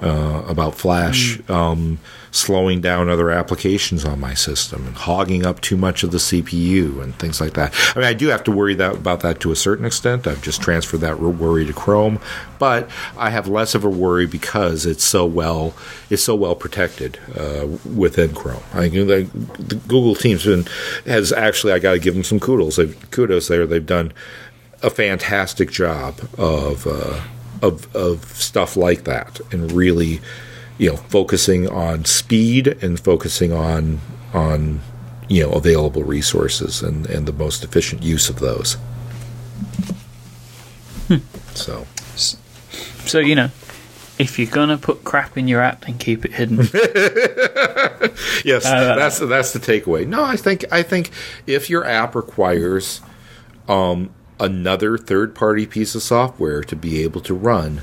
Uh, 0.00 0.44
about 0.46 0.76
Flash 0.76 1.40
um, 1.50 1.98
slowing 2.30 2.80
down 2.80 3.08
other 3.08 3.30
applications 3.30 4.04
on 4.04 4.20
my 4.20 4.32
system 4.32 4.86
and 4.86 4.94
hogging 4.94 5.44
up 5.44 5.60
too 5.60 5.76
much 5.76 6.04
of 6.04 6.12
the 6.12 6.18
CPU 6.18 7.02
and 7.02 7.16
things 7.16 7.40
like 7.40 7.54
that. 7.54 7.74
I 7.96 7.98
mean, 7.98 8.08
I 8.08 8.14
do 8.14 8.28
have 8.28 8.44
to 8.44 8.52
worry 8.52 8.74
that, 8.74 8.94
about 8.94 9.20
that 9.20 9.40
to 9.40 9.50
a 9.50 9.56
certain 9.56 9.84
extent. 9.84 10.28
I've 10.28 10.42
just 10.42 10.62
transferred 10.62 11.00
that 11.00 11.18
worry 11.18 11.66
to 11.66 11.72
Chrome, 11.72 12.20
but 12.58 12.88
I 13.16 13.30
have 13.30 13.48
less 13.48 13.74
of 13.74 13.84
a 13.84 13.88
worry 13.88 14.26
because 14.26 14.86
it's 14.86 15.04
so 15.04 15.26
well 15.26 15.74
it's 16.10 16.22
so 16.22 16.34
well 16.34 16.54
protected 16.54 17.18
uh, 17.36 17.66
within 17.96 18.34
Chrome. 18.34 18.62
I 18.72 18.88
think 18.88 18.94
the, 18.94 19.28
the 19.58 19.74
Google 19.74 20.14
team's 20.14 20.44
been 20.44 20.66
has 21.06 21.32
actually 21.32 21.72
I 21.72 21.78
got 21.78 21.92
to 21.92 21.98
give 21.98 22.14
them 22.14 22.24
some 22.24 22.40
kudos. 22.40 22.76
They've, 22.76 23.10
kudos 23.10 23.48
there. 23.48 23.66
They've 23.66 23.84
done 23.84 24.12
a 24.82 24.90
fantastic 24.90 25.70
job 25.70 26.20
of. 26.38 26.86
Uh, 26.86 27.20
of 27.62 27.94
of 27.96 28.24
stuff 28.36 28.76
like 28.76 29.04
that 29.04 29.40
and 29.52 29.72
really 29.72 30.20
you 30.78 30.90
know 30.90 30.96
focusing 30.96 31.68
on 31.68 32.04
speed 32.04 32.68
and 32.82 33.00
focusing 33.00 33.52
on 33.52 34.00
on 34.32 34.80
you 35.28 35.42
know 35.42 35.50
available 35.52 36.04
resources 36.04 36.82
and 36.82 37.06
and 37.06 37.26
the 37.26 37.32
most 37.32 37.64
efficient 37.64 38.02
use 38.02 38.28
of 38.28 38.38
those. 38.38 38.76
So. 41.54 41.86
So 43.06 43.18
you 43.18 43.34
know, 43.34 43.50
if 44.18 44.38
you're 44.38 44.50
gonna 44.50 44.76
put 44.76 45.02
crap 45.02 45.38
in 45.38 45.48
your 45.48 45.60
app, 45.62 45.86
then 45.86 45.96
keep 45.98 46.24
it 46.24 46.32
hidden. 46.32 46.58
yes 48.44 48.64
Uh, 48.66 48.94
that's 48.96 49.18
that's 49.18 49.52
the 49.52 49.58
takeaway. 49.58 50.06
No 50.06 50.22
i 50.22 50.36
think 50.36 50.64
i 50.70 50.82
think 50.82 51.10
if 51.46 51.70
your 51.70 51.84
app 51.84 52.14
requires 52.14 53.00
um 53.68 54.10
another 54.40 54.96
third 54.96 55.34
party 55.34 55.66
piece 55.66 55.94
of 55.94 56.02
software 56.02 56.62
to 56.62 56.76
be 56.76 57.02
able 57.02 57.20
to 57.20 57.34
run 57.34 57.82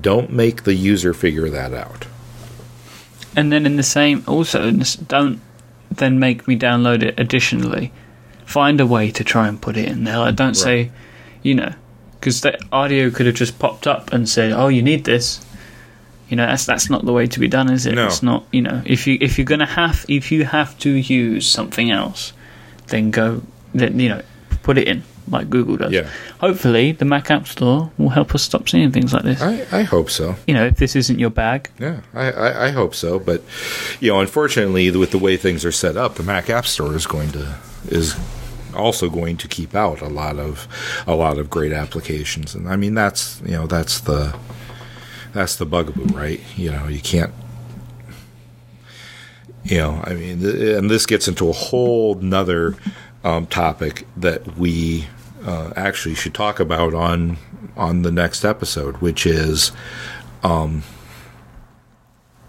don't 0.00 0.32
make 0.32 0.64
the 0.64 0.74
user 0.74 1.14
figure 1.14 1.48
that 1.48 1.72
out 1.72 2.06
and 3.36 3.52
then 3.52 3.66
in 3.66 3.76
the 3.76 3.82
same 3.82 4.22
also 4.26 4.70
don't 5.06 5.40
then 5.98 6.18
make 6.18 6.46
me 6.48 6.58
download 6.58 7.02
it 7.02 7.18
additionally. 7.18 7.92
Find 8.44 8.80
a 8.80 8.86
way 8.86 9.10
to 9.12 9.24
try 9.24 9.48
and 9.48 9.60
put 9.60 9.76
it 9.76 9.88
in 9.88 10.04
there. 10.04 10.18
Like, 10.18 10.36
don't 10.36 10.54
say, 10.54 10.90
you 11.42 11.54
know, 11.54 11.72
because 12.18 12.40
the 12.42 12.58
audio 12.72 13.10
could 13.10 13.26
have 13.26 13.34
just 13.34 13.58
popped 13.58 13.86
up 13.86 14.12
and 14.12 14.28
said, 14.28 14.52
"Oh, 14.52 14.68
you 14.68 14.82
need 14.82 15.04
this." 15.04 15.44
You 16.28 16.36
know, 16.36 16.46
that's 16.46 16.66
that's 16.66 16.90
not 16.90 17.04
the 17.04 17.12
way 17.12 17.26
to 17.26 17.40
be 17.40 17.48
done, 17.48 17.70
is 17.70 17.86
it? 17.86 17.94
No. 17.94 18.06
It's 18.06 18.22
not. 18.22 18.44
You 18.52 18.62
know, 18.62 18.82
if 18.84 19.06
you 19.06 19.18
if 19.20 19.38
you're 19.38 19.46
gonna 19.46 19.66
have 19.66 20.04
if 20.08 20.30
you 20.30 20.44
have 20.44 20.78
to 20.80 20.90
use 20.90 21.46
something 21.46 21.90
else, 21.90 22.32
then 22.88 23.10
go 23.10 23.42
then 23.74 23.98
you 23.98 24.10
know 24.10 24.22
put 24.64 24.78
it 24.78 24.88
in 24.88 25.04
like 25.28 25.48
Google 25.48 25.76
does. 25.76 25.92
Yeah. 25.92 26.08
Hopefully, 26.40 26.92
the 26.92 27.04
Mac 27.04 27.30
App 27.30 27.46
Store 27.46 27.92
will 27.98 28.08
help 28.08 28.34
us 28.34 28.42
stop 28.42 28.68
seeing 28.68 28.90
things 28.90 29.12
like 29.12 29.22
this. 29.22 29.40
I, 29.40 29.64
I 29.70 29.82
hope 29.82 30.10
so. 30.10 30.34
You 30.46 30.54
know, 30.54 30.64
if 30.66 30.76
this 30.78 30.96
isn't 30.96 31.18
your 31.18 31.30
bag, 31.30 31.70
Yeah, 31.78 32.00
I, 32.12 32.32
I, 32.32 32.66
I 32.66 32.70
hope 32.70 32.94
so. 32.94 33.20
But 33.20 33.42
you 34.00 34.10
know, 34.10 34.20
unfortunately, 34.20 34.90
with 34.90 35.12
the 35.12 35.18
way 35.18 35.36
things 35.36 35.64
are 35.64 35.72
set 35.72 35.96
up, 35.96 36.16
the 36.16 36.24
Mac 36.24 36.50
App 36.50 36.66
Store 36.66 36.96
is 36.96 37.06
going 37.06 37.30
to 37.32 37.56
is 37.88 38.16
also 38.74 39.08
going 39.08 39.36
to 39.36 39.46
keep 39.46 39.74
out 39.74 40.00
a 40.00 40.08
lot 40.08 40.38
of 40.38 40.66
a 41.06 41.14
lot 41.14 41.38
of 41.38 41.48
great 41.48 41.72
applications, 41.72 42.54
and 42.54 42.68
I 42.68 42.76
mean 42.76 42.94
that's 42.94 43.40
you 43.42 43.52
know 43.52 43.66
that's 43.66 44.00
the 44.00 44.36
that's 45.32 45.56
the 45.56 45.66
bugaboo, 45.66 46.06
right? 46.16 46.40
You 46.56 46.72
know, 46.72 46.88
you 46.88 47.00
can't. 47.00 47.32
You 49.64 49.78
know, 49.78 50.02
I 50.04 50.12
mean, 50.12 50.40
th- 50.40 50.76
and 50.78 50.90
this 50.90 51.06
gets 51.06 51.26
into 51.26 51.48
a 51.48 51.52
whole 51.52 52.16
nother 52.16 52.76
um, 53.24 53.46
topic 53.46 54.06
that 54.16 54.56
we 54.56 55.08
uh, 55.44 55.72
actually 55.76 56.14
should 56.14 56.34
talk 56.34 56.60
about 56.60 56.94
on 56.94 57.38
on 57.76 58.02
the 58.02 58.12
next 58.12 58.44
episode, 58.44 58.98
which 58.98 59.26
is 59.26 59.72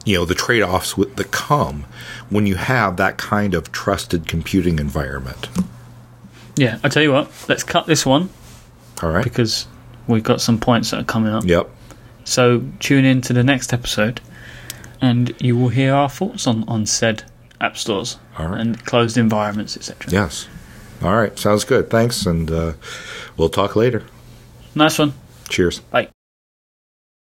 you 0.05 0.17
know 0.17 0.25
the 0.25 0.35
trade-offs 0.35 0.95
with, 0.95 1.15
that 1.15 1.31
come 1.31 1.85
when 2.29 2.45
you 2.45 2.55
have 2.55 2.97
that 2.97 3.17
kind 3.17 3.53
of 3.53 3.71
trusted 3.71 4.27
computing 4.27 4.79
environment. 4.79 5.49
yeah. 6.55 6.79
I 6.83 6.89
tell 6.89 7.03
you 7.03 7.11
what, 7.11 7.31
let's 7.49 7.63
cut 7.63 7.87
this 7.87 8.05
one 8.05 8.29
All 9.01 9.09
right. 9.09 9.23
because 9.23 9.67
we've 10.07 10.23
got 10.23 10.39
some 10.41 10.59
points 10.59 10.91
that 10.91 11.01
are 11.01 11.05
coming 11.05 11.33
up. 11.33 11.43
Yep. 11.45 11.69
So 12.23 12.63
tune 12.79 13.05
in 13.05 13.21
to 13.21 13.33
the 13.33 13.43
next 13.43 13.73
episode, 13.73 14.21
and 15.01 15.33
you 15.41 15.57
will 15.57 15.69
hear 15.69 15.93
our 15.93 16.09
thoughts 16.09 16.47
on 16.47 16.63
on 16.67 16.85
said 16.85 17.23
app 17.59 17.77
stores 17.77 18.17
right. 18.39 18.59
and 18.59 18.83
closed 18.85 19.17
environments, 19.17 19.75
etc. 19.75 20.11
Yes. 20.11 20.47
All 21.01 21.15
right. 21.15 21.37
Sounds 21.37 21.63
good. 21.63 21.89
Thanks, 21.89 22.25
and 22.25 22.49
uh, 22.49 22.73
we'll 23.37 23.49
talk 23.49 23.75
later. 23.75 24.03
Nice 24.73 24.99
one. 24.99 25.13
Cheers. 25.49 25.79
Bye. 25.79 26.09